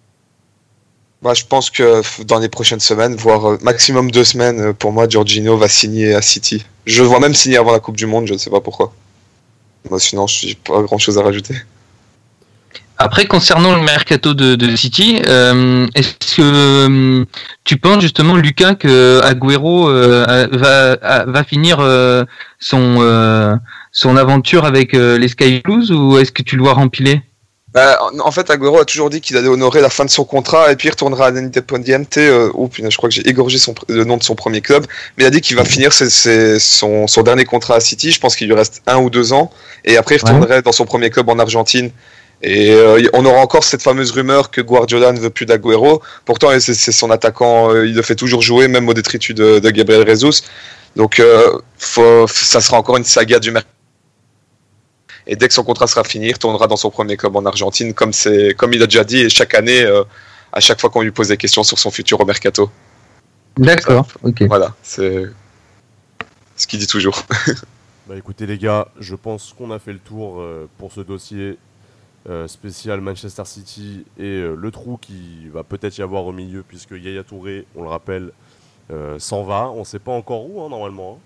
Moi, 1.22 1.34
je 1.34 1.44
pense 1.46 1.70
que 1.70 2.02
dans 2.24 2.40
les 2.40 2.50
prochaines 2.50 2.80
semaines, 2.80 3.16
voire 3.16 3.52
euh, 3.52 3.58
maximum 3.62 4.12
deux 4.12 4.24
semaines, 4.24 4.60
euh, 4.60 4.74
pour 4.74 4.92
moi, 4.92 5.08
Giorgino 5.08 5.58
va 5.58 5.70
signer 5.70 6.14
à 6.14 6.22
City. 6.22 6.66
Je 6.86 7.02
le 7.02 7.08
vois 7.08 7.20
même 7.20 7.34
signer 7.34 7.58
avant 7.58 7.72
la 7.72 7.80
Coupe 7.80 7.96
du 7.96 8.06
Monde, 8.06 8.28
je 8.28 8.34
ne 8.34 8.38
sais 8.38 8.50
pas 8.50 8.60
pourquoi. 8.60 8.94
Moi, 9.90 10.00
sinon, 10.00 10.28
je 10.28 10.48
n'ai 10.48 10.56
pas 10.56 10.82
grand-chose 10.82 11.18
à 11.18 11.24
rajouter. 11.24 11.56
Après, 12.98 13.26
concernant 13.26 13.76
le 13.76 13.82
mercato 13.82 14.34
de, 14.34 14.56
de 14.56 14.76
City, 14.76 15.20
euh, 15.28 15.88
est-ce 15.96 16.36
que 16.38 16.42
euh, 16.42 17.26
tu 17.64 17.78
penses 17.78 18.02
justement, 18.02 18.36
Lucas, 18.36 18.76
que 18.76 19.20
Agüero 19.24 19.90
euh, 19.90 20.48
va, 20.52 21.44
finir 21.44 21.80
euh, 21.80 22.24
son, 22.60 22.98
euh, 23.00 23.56
son 23.92 24.16
aventure 24.16 24.64
avec 24.66 24.94
euh, 24.94 25.18
les 25.18 25.28
Sky 25.28 25.62
Blues 25.62 25.92
ou 25.92 26.18
est-ce 26.18 26.32
que 26.32 26.44
tu 26.44 26.56
le 26.56 26.64
vois 26.64 26.74
rempiler 26.74 27.22
Bah, 27.74 28.00
en- 28.24 28.32
fait, 28.32 28.50
Agüero 28.52 28.80
a 28.80 28.86
toujours 28.86 29.10
dit 29.10 29.20
qu'il 29.20 29.36
allait 29.36 29.48
honorer 29.48 29.82
la 29.82 29.90
fin 29.90 30.06
de 30.06 30.10
son 30.12 30.26
contrat 30.26 30.72
et 30.72 30.76
puis 30.76 30.88
il 30.88 30.92
retournera 30.92 31.28
à 31.28 31.32
l'Independiente. 31.32 32.18
Euh, 32.18 32.52
oh 32.54 32.68
putain, 32.68 32.90
je 32.92 32.98
crois 32.98 33.10
que 33.10 33.16
j'ai 33.16 33.28
égorgé 33.28 33.58
son, 33.58 33.74
le 33.90 34.04
nom 34.04 34.18
de 34.18 34.24
son 34.24 34.36
premier 34.36 34.62
club. 34.62 34.86
Mais 35.18 35.24
il 35.24 35.28
a 35.28 35.32
dit 35.32 35.42
qu'il 35.42 35.56
va 35.58 35.66
finir 35.66 35.92
ses- 35.92 36.10
ses- 36.12 36.60
son, 36.60 37.08
son 37.08 37.22
dernier 37.24 37.46
contrat 37.46 37.76
à 37.78 37.80
City. 37.80 38.12
Je 38.12 38.20
pense 38.20 38.36
qu'il 38.36 38.48
lui 38.48 38.54
reste 38.56 38.82
un 38.86 38.98
ou 38.98 39.10
deux 39.10 39.34
ans. 39.34 39.50
Et 39.86 39.98
après, 39.98 40.16
il 40.16 40.20
retournerait 40.34 40.62
dans 40.62 40.72
son 40.72 40.86
premier 40.86 41.10
club 41.10 41.28
en 41.30 41.40
Argentine. 41.40 41.90
Et 42.44 42.72
euh, 42.72 43.02
on 43.14 43.26
aura 43.26 43.40
encore 43.40 43.64
cette 43.64 43.82
fameuse 43.82 44.12
rumeur 44.12 44.52
que 44.52 44.62
Guardiola 44.62 45.12
ne 45.12 45.20
veut 45.20 45.30
plus 45.32 45.46
d'Agüero. 45.48 46.02
Pourtant, 46.26 46.50
c'est 46.60 46.74
son 46.92 47.10
attaquant. 47.10 47.72
euh, 47.74 47.88
il 47.88 47.96
le 47.96 48.02
fait 48.04 48.16
toujours 48.16 48.42
jouer, 48.44 48.68
même 48.68 48.88
au 48.88 48.94
détritus 48.94 49.34
de, 49.34 49.60
de 49.60 49.70
Gabriel 49.72 50.06
Jesus. 50.08 50.44
Donc, 50.96 51.20
euh, 51.20 51.48
faut, 51.80 52.28
ça 52.28 52.62
sera 52.62 52.78
encore 52.78 52.98
une 52.98 53.04
saga 53.06 53.40
du 53.40 53.50
mercato. 53.52 53.70
Et 55.28 55.36
dès 55.36 55.48
que 55.48 55.54
son 55.54 55.64
contrat 55.64 55.88
sera 55.88 56.04
fini, 56.04 56.28
il 56.28 56.34
retournera 56.34 56.68
dans 56.68 56.76
son 56.76 56.90
premier 56.90 57.18
club 57.18 57.36
en 57.36 57.46
Argentine, 57.46 57.94
comme, 57.94 58.14
c'est, 58.14 58.54
comme 58.56 58.74
il 58.74 58.82
a 58.84 58.88
déjà 58.88 59.04
dit, 59.04 59.20
et 59.20 59.30
chaque 59.30 59.54
année, 59.56 59.84
euh, 59.84 60.04
à 60.52 60.60
chaque 60.60 60.80
fois 60.82 60.90
qu'on 60.90 61.02
lui 61.02 61.12
pose 61.12 61.30
des 61.30 61.38
questions 61.38 61.64
sur 61.64 61.80
son 61.80 61.92
futur 61.92 62.20
au 62.20 62.26
mercato. 62.26 62.70
D'accord, 63.58 64.08
ok. 64.24 64.44
Voilà, 64.44 64.76
c'est 64.82 65.26
ce 66.56 66.68
qu'il 66.68 66.80
dit 66.80 66.88
toujours. 66.88 67.24
Bah 68.06 68.18
écoutez 68.18 68.46
les 68.46 68.58
gars, 68.58 68.90
je 69.00 69.16
pense 69.16 69.54
qu'on 69.58 69.72
a 69.72 69.80
fait 69.80 69.94
le 69.94 70.00
tour 70.00 70.42
euh, 70.42 70.68
pour 70.78 70.92
ce 70.92 71.00
dossier 71.00 71.58
euh, 72.30 72.48
spécial 72.48 73.02
Manchester 73.02 73.44
City 73.44 74.06
et 74.18 74.24
euh, 74.24 74.56
le 74.56 74.72
trou 74.72 74.98
qui 74.98 75.50
va 75.52 75.64
peut-être 75.64 75.98
y 75.98 76.02
avoir 76.02 76.26
au 76.26 76.32
milieu 76.32 76.64
puisque 76.66 76.92
Yaya 76.92 77.22
Touré, 77.22 77.66
on 77.76 77.84
le 77.84 77.90
rappelle, 77.90 78.32
euh, 78.92 79.20
s'en 79.20 79.44
va. 79.44 79.70
On 79.70 79.84
sait 79.84 80.00
pas 80.00 80.14
encore 80.14 80.50
où 80.50 80.62
hein, 80.62 80.70
normalement. 80.70 81.20
Hein. 81.20 81.22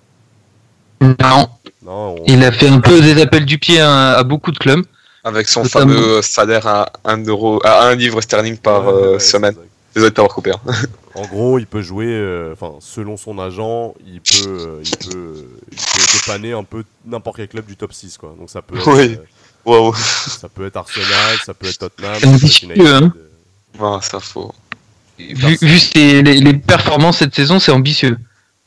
Non, 1.01 1.47
on- 1.85 2.15
il 2.27 2.43
a 2.43 2.51
fait 2.51 2.67
un 2.67 2.79
peu 2.79 3.01
des 3.01 3.21
appels 3.21 3.45
du 3.45 3.57
pied 3.57 3.79
à, 3.79 4.13
à 4.17 4.23
beaucoup 4.23 4.51
de 4.51 4.57
clubs. 4.57 4.83
Avec 5.23 5.47
son 5.47 5.63
Notamment. 5.63 5.93
fameux 5.93 6.21
salaire 6.21 6.67
à 6.67 6.91
1 7.05 7.23
euro, 7.27 7.59
à 7.65 7.87
1 7.87 7.95
livre 7.95 8.21
sterling 8.21 8.57
par 8.57 8.85
Ouais, 8.87 8.93
euh, 8.93 9.13
ouais, 9.13 9.19
semaine. 9.19 9.55
Désolé 9.93 10.11
de 10.11 10.15
t'avoir 10.15 10.33
coupé. 10.33 10.51
hein. 10.51 10.61
En 11.15 11.25
gros, 11.25 11.57
il 11.57 11.65
peut 11.65 11.81
jouer, 11.81 12.05
euh, 12.09 12.53
enfin, 12.53 12.73
selon 12.79 13.17
son 13.17 13.39
agent, 13.39 13.95
il 14.05 14.21
peut, 14.21 14.47
euh, 14.47 14.81
il 14.83 14.97
peut, 15.09 15.33
il 15.71 15.77
peut 15.77 16.05
dépanner 16.13 16.53
un 16.53 16.63
peu 16.63 16.83
n'importe 17.07 17.37
quel 17.37 17.47
club 17.47 17.65
du 17.65 17.75
top 17.75 17.91
6, 17.91 18.19
quoi. 18.19 18.35
Donc 18.39 18.51
ça 18.51 18.61
peut 18.61 18.77
être, 18.77 18.87
Oui. 18.93 19.17
euh, 19.19 19.25
Wow. 19.65 19.95
ça 19.95 20.47
peut 20.47 20.67
être 20.67 20.77
Arsenal, 20.77 21.37
ça 21.43 21.55
peut 21.55 21.65
être 21.67 21.79
Tottenham, 21.79 22.13
ça 22.13 22.19
peut 22.21 22.27
être 22.27 22.35
ambitieux, 22.35 22.67
United. 22.67 22.85
hein. 22.87 23.13
euh, 23.17 23.29
Voilà, 23.79 24.01
ça 24.03 24.19
faut. 24.19 24.53
Vu, 25.17 25.57
vu 25.59 25.79
ses- 25.79 26.21
les, 26.21 26.39
les 26.39 26.53
performances 26.53 27.17
cette 27.17 27.33
saison, 27.33 27.57
c'est 27.59 27.71
ambitieux. 27.71 28.17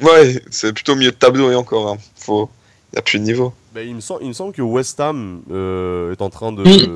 Ouais, 0.02 0.42
c'est 0.50 0.72
plutôt 0.72 0.94
milieu 0.96 1.10
de 1.10 1.16
tableau 1.16 1.50
et 1.50 1.54
encore. 1.54 1.88
hein. 1.92 1.98
Faut... 2.16 2.48
Il 2.92 2.96
n'y 2.96 2.98
a 2.98 3.02
plus 3.02 3.18
de 3.20 3.24
niveau. 3.24 3.52
Ben, 3.72 3.86
il, 3.86 3.94
me 3.94 4.00
semble, 4.00 4.22
il 4.24 4.28
me 4.28 4.32
semble 4.32 4.52
que 4.52 4.62
West 4.62 4.98
Ham 4.98 5.42
euh, 5.52 6.10
est 6.10 6.22
en 6.22 6.28
train 6.30 6.50
de, 6.50 6.64
Oui. 6.64 6.88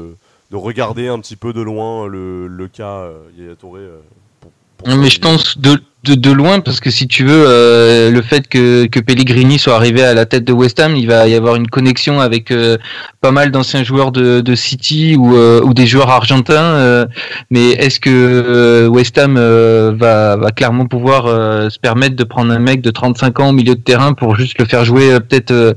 de 0.50 0.56
regarder 0.56 1.06
un 1.06 1.20
petit 1.20 1.36
peu 1.36 1.52
de 1.52 1.60
loin 1.60 2.08
le, 2.08 2.48
le 2.48 2.66
cas 2.68 3.02
euh, 3.02 3.18
Yaya 3.38 3.54
Touré. 3.54 3.80
euh, 3.82 3.98
pour, 4.40 4.50
pour 4.78 4.88
Non, 4.88 4.96
mais 4.96 5.08
je 5.08 5.20
pense 5.20 5.56
de, 5.56 5.80
de, 6.04 6.14
de 6.14 6.30
loin 6.30 6.60
parce 6.60 6.80
que 6.80 6.90
si 6.90 7.08
tu 7.08 7.24
veux, 7.24 7.44
euh, 7.46 8.10
le 8.10 8.22
fait 8.22 8.46
que, 8.48 8.86
que 8.86 9.00
Pellegrini 9.00 9.58
soit 9.58 9.74
arrivé 9.74 10.02
à 10.02 10.14
la 10.14 10.26
tête 10.26 10.44
de 10.44 10.52
West 10.52 10.78
Ham, 10.80 10.94
il 10.96 11.06
va 11.06 11.26
y 11.28 11.34
avoir 11.34 11.56
une 11.56 11.66
connexion 11.68 12.20
avec 12.20 12.50
euh, 12.50 12.76
pas 13.20 13.30
mal 13.30 13.50
d'anciens 13.50 13.82
joueurs 13.84 14.12
de, 14.12 14.40
de 14.40 14.54
City 14.54 15.16
ou, 15.18 15.36
euh, 15.36 15.62
ou 15.62 15.72
des 15.72 15.86
joueurs 15.86 16.10
argentins. 16.10 16.54
euh, 16.54 17.06
mais 17.50 17.70
est-ce 17.70 17.98
que 18.00 18.10
euh, 18.10 18.86
West 18.88 19.16
Ham 19.18 19.36
euh, 19.38 19.92
va, 19.96 20.36
va 20.36 20.50
clairement 20.50 20.86
pouvoir 20.86 21.24
se 21.70 21.78
permettre 21.78 22.16
de 22.16 22.24
prendre 22.24 22.52
un 22.52 22.58
mec 22.58 22.82
de 22.82 22.90
35 22.90 23.40
ans 23.40 23.48
au 23.48 23.52
milieu 23.52 23.74
de 23.74 23.80
terrain 23.80 24.12
pour 24.12 24.36
juste 24.36 24.58
le 24.58 24.66
faire 24.66 24.84
jouer 24.84 25.18
peut-être 25.20 25.50
euh, 25.52 25.72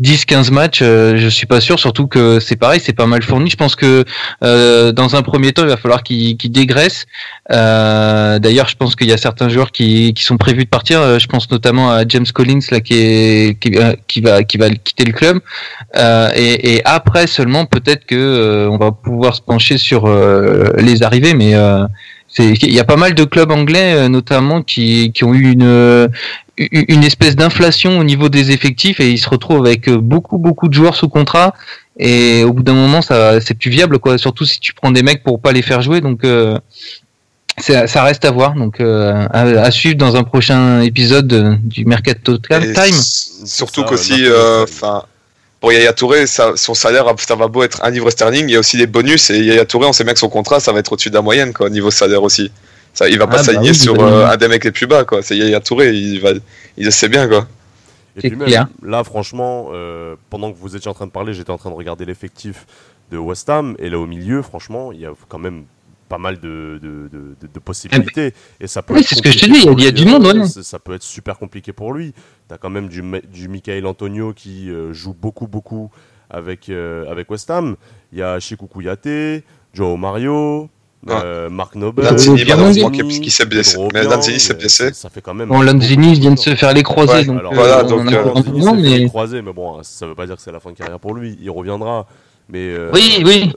10-15 0.00 0.52
matchs 0.52 0.80
Je 0.80 1.28
suis 1.28 1.46
pas 1.46 1.60
sûr, 1.60 1.78
surtout 1.78 2.06
que 2.06 2.38
c'est 2.38 2.56
pareil, 2.56 2.80
c'est 2.82 2.92
pas 2.92 3.06
mal 3.06 3.22
fourni. 3.22 3.50
Je 3.50 3.56
pense 3.56 3.74
que 3.74 4.04
dans 4.40 5.16
un 5.16 5.22
premier 5.22 5.52
temps, 5.52 5.62
il 5.62 5.68
va 5.68 5.76
falloir 5.76 6.02
qu'il 6.02 6.36
qu'il 6.36 6.52
dégraisse. 6.52 7.06
D'ailleurs, 7.50 8.68
je 8.68 8.76
pense 8.76 8.94
qu'il 8.94 9.08
y 9.08 9.12
a 9.12 9.16
certains 9.16 9.48
joueurs 9.48 9.71
qui, 9.72 10.14
qui 10.14 10.22
sont 10.22 10.36
prévus 10.36 10.64
de 10.64 10.68
partir. 10.68 11.00
Euh, 11.00 11.18
Je 11.18 11.26
pense 11.26 11.50
notamment 11.50 11.90
à 11.90 12.06
James 12.06 12.26
Collins 12.32 12.60
là 12.70 12.80
qui 12.80 12.94
est 12.94 13.58
qui, 13.60 13.72
euh, 13.76 13.94
qui 14.06 14.20
va 14.20 14.42
qui 14.44 14.58
va 14.58 14.70
quitter 14.70 15.04
le 15.04 15.12
club. 15.12 15.40
Euh, 15.96 16.30
et, 16.36 16.74
et 16.74 16.82
après 16.84 17.26
seulement 17.26 17.66
peut-être 17.66 18.06
que 18.06 18.14
euh, 18.14 18.68
on 18.70 18.78
va 18.78 18.92
pouvoir 18.92 19.34
se 19.34 19.42
pencher 19.42 19.78
sur 19.78 20.06
euh, 20.06 20.70
les 20.78 21.02
arrivées, 21.02 21.34
mais 21.34 21.52
il 22.38 22.72
y 22.72 22.80
a 22.80 22.84
pas 22.84 22.96
mal 22.96 23.14
de 23.14 23.24
clubs 23.24 23.50
anglais 23.50 24.08
notamment 24.08 24.62
qui, 24.62 25.12
qui 25.12 25.24
ont 25.24 25.34
eu 25.34 25.52
une 25.52 26.08
une 26.58 27.04
espèce 27.04 27.34
d'inflation 27.34 27.98
au 27.98 28.04
niveau 28.04 28.28
des 28.28 28.52
effectifs 28.52 29.00
et 29.00 29.10
ils 29.10 29.18
se 29.18 29.28
retrouvent 29.28 29.66
avec 29.66 29.90
beaucoup 29.90 30.38
beaucoup 30.38 30.68
de 30.68 30.74
joueurs 30.74 30.94
sous 30.94 31.08
contrat 31.08 31.54
et 31.98 32.44
au 32.44 32.52
bout 32.52 32.62
d'un 32.62 32.74
moment 32.74 33.02
ça 33.02 33.40
c'est 33.40 33.54
plus 33.54 33.70
viable 33.70 33.98
quoi 33.98 34.16
surtout 34.18 34.44
si 34.44 34.60
tu 34.60 34.72
prends 34.74 34.90
des 34.90 35.02
mecs 35.02 35.22
pour 35.22 35.40
pas 35.40 35.52
les 35.52 35.62
faire 35.62 35.82
jouer 35.82 36.00
donc 36.00 36.24
euh, 36.24 36.58
ça 37.86 38.02
reste 38.02 38.24
à 38.24 38.30
voir 38.30 38.54
donc 38.54 38.80
euh, 38.80 39.26
à, 39.30 39.42
à 39.42 39.70
suivre 39.70 39.96
dans 39.96 40.16
un 40.16 40.24
prochain 40.24 40.80
épisode 40.80 41.28
de- 41.28 41.56
du 41.62 41.84
Mercato 41.84 42.36
Et 42.50 42.72
Time 42.72 42.94
Surtout 43.44 43.84
qu'aussi, 43.84 44.24
euh, 44.26 44.58
Marco 44.60 44.62
enfin, 44.72 45.04
pour 45.60 45.72
Yaya 45.72 45.92
Touré, 45.92 46.26
ça- 46.26 46.52
son 46.56 46.74
salaire, 46.74 47.04
ça 47.18 47.36
va 47.36 47.46
beau 47.48 47.62
être 47.62 47.84
un 47.84 47.90
livre 47.90 48.10
sterling, 48.10 48.48
il 48.48 48.52
y 48.52 48.56
a 48.56 48.58
aussi 48.58 48.76
des 48.76 48.86
bonus. 48.88 49.30
Et 49.30 49.40
Yaya 49.44 49.64
Touré, 49.64 49.86
on 49.86 49.92
sait 49.92 50.02
bien 50.04 50.12
que 50.12 50.18
son 50.18 50.28
contrat, 50.28 50.58
ça 50.60 50.72
va 50.72 50.80
être 50.80 50.92
au-dessus 50.92 51.10
de 51.10 51.14
la 51.14 51.22
moyenne, 51.22 51.52
quoi, 51.52 51.70
niveau 51.70 51.90
salaire 51.90 52.22
aussi. 52.22 52.50
Ça, 52.94 53.08
il 53.08 53.18
va 53.18 53.26
pas 53.26 53.34
Ah, 53.34 53.36
bah 53.38 53.44
s'aligner 53.44 53.70
oui, 53.70 53.74
sur 53.76 53.98
euh, 54.02 54.26
un 54.26 54.36
des 54.36 54.48
mecs 54.48 54.64
les 54.64 54.72
plus 54.72 54.86
bas, 54.86 55.04
quoi. 55.04 55.22
C'est 55.22 55.36
Yaya 55.36 55.60
Touré, 55.60 55.92
il, 55.94 56.20
va, 56.20 56.30
il 56.76 56.84
le 56.84 56.90
sait 56.90 57.08
bien, 57.08 57.28
quoi. 57.28 57.46
Et 58.16 58.28
puis 58.28 58.36
même, 58.36 58.46
clair. 58.48 58.66
là, 58.84 59.02
franchement, 59.04 59.68
euh, 59.72 60.16
pendant 60.30 60.52
que 60.52 60.58
vous 60.58 60.76
étiez 60.76 60.90
en 60.90 60.94
train 60.94 61.06
de 61.06 61.12
parler, 61.12 61.32
j'étais 61.32 61.50
en 61.52 61.58
train 61.58 61.70
de 61.70 61.74
regarder 61.76 62.04
l'effectif 62.04 62.66
de 63.10 63.16
West 63.18 63.48
Ham. 63.48 63.74
Et 63.78 63.88
là, 63.88 63.98
au 63.98 64.06
milieu, 64.06 64.42
franchement, 64.42 64.92
il 64.92 65.00
y 65.00 65.06
a 65.06 65.12
quand 65.28 65.38
même 65.38 65.64
pas 66.12 66.18
mal 66.18 66.38
de, 66.40 66.78
de, 66.82 67.08
de- 67.10 67.36
de- 67.40 67.46
de 67.54 67.58
possibilités. 67.58 68.34
Et 68.60 68.66
ça 68.66 68.82
peut 68.82 68.92
Oui, 68.92 69.00
être 69.00 69.08
c'est 69.08 69.14
ce 69.14 69.22
que 69.22 69.30
je 69.30 69.38
te 69.38 69.46
dis, 69.46 69.62
il 69.64 69.80
y 69.80 69.86
a- 69.86 69.88
y 69.88 69.92
du 69.94 70.04
monde, 70.04 70.26
euh, 70.26 70.40
ouais. 70.42 70.46
Ça 70.62 70.78
peut 70.78 70.92
être 70.92 71.02
super 71.02 71.38
compliqué 71.38 71.72
pour 71.72 71.94
lui. 71.94 72.12
Tu 72.48 72.54
as 72.54 72.58
quand 72.58 72.68
même 72.68 72.88
du, 72.88 73.02
du 73.32 73.48
Michael 73.48 73.86
Antonio 73.86 74.34
qui 74.34 74.68
euh, 74.70 74.92
joue 74.92 75.14
beaucoup, 75.14 75.46
beaucoup 75.46 75.90
avec, 76.28 76.68
euh, 76.68 77.10
avec 77.10 77.30
West 77.30 77.50
Ham. 77.50 77.76
Il 78.12 78.18
y 78.18 78.22
a 78.22 78.38
Chikou 78.40 78.66
Kouyaté, 78.66 79.42
Joao 79.72 79.96
Mario. 79.96 80.68
euh, 81.08 81.48
Marc 81.48 81.74
Nobel, 81.76 82.04
Lanzini, 82.04 82.44
malheureusement, 82.46 82.90
qui- 82.90 83.30
s'est 83.30 83.46
blessé. 83.46 83.76
Mais 83.94 84.04
Lanzini 84.04 84.38
s'est 84.38 84.52
euh, 84.52 84.56
blessé. 84.58 84.92
Ça, 84.92 85.08
fait 85.08 85.22
quand 85.22 85.34
même. 85.34 85.48
bon 85.48 85.62
Lanzini 85.62 86.12
vient 86.20 86.30
de 86.32 86.38
se 86.38 86.54
faire 86.54 86.74
les 86.74 86.82
croisés 86.84 87.12
Ouais, 87.12 87.24
donc 87.24 87.38
alors, 87.40 87.52
euh, 87.52 87.56
voilà, 87.56 87.84
on 87.84 87.88
donc, 87.88 88.00
en 88.02 88.06
a 88.08 88.16
euh, 88.18 88.24
Lanzini 88.34 88.62
s'est 88.62 88.70
fait 88.70 88.98
mais 89.00 89.06
croiser, 89.08 89.40
mais 89.42 89.52
bon, 89.54 89.82
ça 89.82 90.06
veut 90.06 90.14
pas 90.14 90.26
dire 90.26 90.36
que 90.36 90.42
c'est 90.42 90.52
la 90.52 90.60
fin 90.60 90.70
de 90.70 90.76
carrière 90.76 91.00
pour 91.00 91.14
lui. 91.14 91.38
Il 91.40 91.50
reviendra. 91.50 92.06
Mais, 92.48 92.68
euh, 92.74 92.90
oui 92.92 93.22
oui 93.24 93.52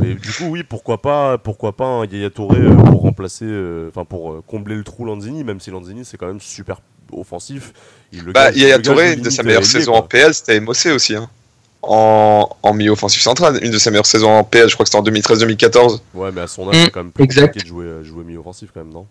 mais 0.00 0.14
du 0.14 0.32
coup, 0.32 0.44
oui, 0.44 0.62
pourquoi 0.62 1.00
pas, 1.02 1.38
pourquoi 1.38 1.72
pas 1.72 1.86
un 1.86 2.06
Yaya 2.06 2.30
Touré 2.30 2.58
euh, 2.60 2.74
pour 2.76 3.02
remplacer, 3.02 3.46
euh, 3.46 3.88
enfin 3.88 4.04
pour 4.04 4.44
combler 4.46 4.76
le 4.76 4.84
trou 4.84 5.04
Lanzini, 5.04 5.42
même 5.44 5.58
si 5.60 5.70
Lanzini 5.70 6.04
c'est 6.04 6.16
quand 6.18 6.26
même 6.28 6.40
super 6.40 6.80
offensif. 7.10 7.72
Il 8.12 8.22
le 8.24 8.32
Bah, 8.32 8.50
gage- 8.52 8.60
Yaya 8.60 8.78
Touré, 8.78 9.12
de 9.12 9.18
une 9.18 9.24
de 9.24 9.30
sa 9.30 9.42
saisons 9.62 9.92
quoi. 9.92 10.00
en 10.00 10.02
PL, 10.02 10.34
c'était 10.34 10.60
Mossé 10.60 10.92
aussi, 10.92 11.16
hein. 11.16 11.28
En, 11.84 12.48
en 12.62 12.74
milieu 12.74 12.92
offensif 12.92 13.20
central. 13.22 13.58
Une 13.64 13.72
de 13.72 13.78
ses 13.78 13.90
meilleures 13.90 14.06
saisons 14.06 14.30
en 14.30 14.44
PL, 14.44 14.68
je 14.68 14.74
crois 14.74 14.84
que 14.84 14.90
c'était 14.90 15.00
en 15.00 15.02
2013-2014. 15.02 16.00
Ouais, 16.14 16.30
mais 16.30 16.42
à 16.42 16.46
son 16.46 16.68
âge, 16.68 16.76
Mm, 16.76 16.84
c'est 16.84 16.90
quand 16.90 17.02
même 17.02 17.10
plus 17.12 17.24
exact. 17.24 17.46
compliqué 17.46 17.64
de 17.64 17.68
jouer, 17.68 18.04
jouer 18.04 18.22
milieu 18.24 18.38
offensif 18.38 18.70
quand 18.72 18.84
même, 18.84 18.92
non? 18.92 19.06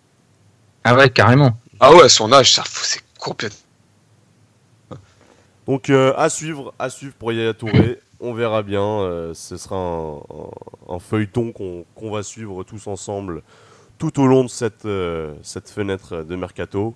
Ah 0.86 0.96
ouais 0.96 1.10
carrément 1.10 1.52
Ah 1.82 1.94
ouais, 1.94 2.04
à 2.04 2.10
son 2.10 2.32
âge, 2.32 2.54
ça, 2.54 2.64
c'est 2.72 3.02
complètement. 3.20 3.58
Donc 5.68 5.90
euh, 5.90 6.14
à 6.18 6.30
suivre, 6.30 6.74
à 6.80 6.90
suivre 6.90 7.14
pour 7.20 7.32
Yaya 7.34 7.54
Touré. 7.54 8.00
On 8.22 8.34
verra 8.34 8.62
bien. 8.64 8.84
euh, 8.84 9.34
ce 9.34 9.58
sera 9.58 9.76
un, 10.90 11.00
feuilleton 11.00 11.52
qu'on 11.52 12.12
va 12.12 12.24
suivre 12.24 12.64
tous 12.64 12.88
ensemble 12.88 13.42
tout 13.98 14.20
au 14.20 14.28
long 14.28 14.44
de 14.44 14.50
cette, 14.50 14.86
euh, 14.86 15.34
fenêtre 15.66 16.24
de 16.24 16.36
mercato. 16.36 16.96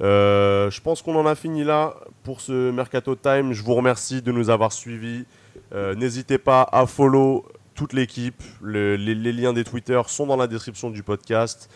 Euh, 0.00 0.70
je 0.70 0.80
pense 0.80 1.02
qu'on 1.02 1.16
en 1.16 1.26
a 1.26 1.34
fini 1.34 1.64
là 1.64 1.94
pour 2.22 2.40
ce 2.40 2.70
mercato 2.70 3.14
time. 3.14 3.52
Je 3.52 3.62
vous 3.62 3.74
remercie 3.74 4.22
de 4.22 4.32
nous 4.32 4.50
avoir 4.50 4.72
suivis. 4.72 5.24
N'hésitez 5.74 6.36
pas 6.38 6.68
à 6.70 6.86
follow 6.86 7.46
toute 7.74 7.92
l'équipe. 7.94 8.42
Le- 8.60 8.96
les, 8.96 9.14
les 9.14 9.32
liens 9.32 9.52
des 9.54 9.64
Twitter 9.64 10.00
sont 10.06 10.26
dans 10.26 10.36
la 10.36 10.46
description 10.46 10.90
du 10.90 11.02
podcast. 11.02 11.70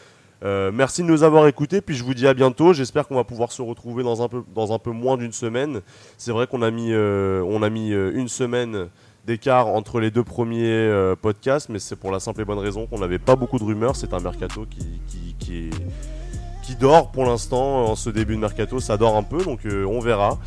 Euh, 0.46 0.70
merci 0.72 1.02
de 1.02 1.08
nous 1.08 1.24
avoir 1.24 1.48
écoutés, 1.48 1.80
puis 1.80 1.96
je 1.96 2.04
vous 2.04 2.14
dis 2.14 2.28
à 2.28 2.32
bientôt. 2.32 2.72
J'espère 2.72 3.08
qu'on 3.08 3.16
va 3.16 3.24
pouvoir 3.24 3.50
se 3.50 3.62
retrouver 3.62 4.04
dans 4.04 4.22
un 4.22 4.78
peu, 4.78 4.90
moins 4.92 5.16
d'une 5.16 5.32
semaine. 5.32 5.80
C'est 6.18 6.30
vrai 6.30 6.46
qu'on 6.46 6.62
a 6.62 6.70
mis, 6.70 6.92
euh, 6.92 7.42
euh, 7.42 8.12
une 8.14 8.28
semaine 8.28 8.86
d'écart 9.26 9.66
entre 9.66 9.98
les 9.98 10.12
deux 10.12 10.22
premiers 10.22 10.88
podcasts, 11.20 11.68
mais 11.68 11.80
c'est 11.80 11.96
pour 11.96 12.12
la 12.12 12.20
simple 12.20 12.42
et 12.42 12.44
bonne 12.44 12.60
raison 12.60 12.86
qu'on 12.86 13.00
n'avait 13.00 13.18
pas 13.18 13.34
beaucoup 13.34 13.58
de 13.58 13.64
rumeurs. 13.64 13.96
C'est 13.96 14.14
un 14.14 14.20
mercato 14.20 14.66
qui, 14.70 15.34
qui, 15.40 16.76
dort 16.78 17.10
pour 17.10 17.24
l'instant 17.24 17.86
en 17.86 17.96
ce 17.96 18.08
début 18.10 18.36
de 18.36 18.40
mercato. 18.40 18.78
Ça 18.78 18.96
dort 18.96 19.16
un 19.16 19.24
peu, 19.24 19.42
donc 19.42 19.62
on 19.66 19.98
verra. 19.98 20.38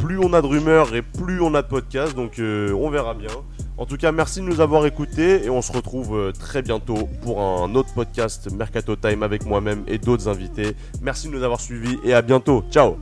Plus 0.00 0.18
on 0.18 0.32
a 0.32 0.42
de 0.42 0.46
rumeurs 0.46 0.92
et 0.96 1.02
plus 1.02 1.40
on 1.40 1.54
a 1.54 1.62
de 1.62 1.68
podcasts, 1.68 2.16
donc 2.16 2.40
on 2.40 2.90
verra 2.90 3.14
bien. 3.14 3.30
En 3.78 3.84
tout 3.84 3.96
cas, 3.96 4.10
merci 4.10 4.40
de 4.40 4.44
nous 4.46 4.60
avoir 4.60 4.86
écoutés 4.86 5.44
et 5.44 5.50
on 5.50 5.60
se 5.60 5.70
retrouve 5.70 6.16
euh, 6.16 6.32
très 6.32 6.62
bientôt 6.62 7.08
pour 7.22 7.42
un 7.42 7.74
autre 7.74 7.92
podcast 7.94 8.50
Mercato 8.50 8.96
Time 8.96 9.22
avec 9.22 9.44
moi-même 9.44 9.84
et 9.86 9.98
d'autres 9.98 10.28
invités. 10.28 10.74
Merci 11.02 11.28
de 11.28 11.32
nous 11.32 11.42
avoir 11.42 11.60
suivis 11.60 11.98
et 12.02 12.14
à 12.14 12.22
bientôt. 12.22 12.64
Ciao 12.70 12.96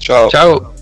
Ciao. 0.00 0.30
Ciao 0.30 0.81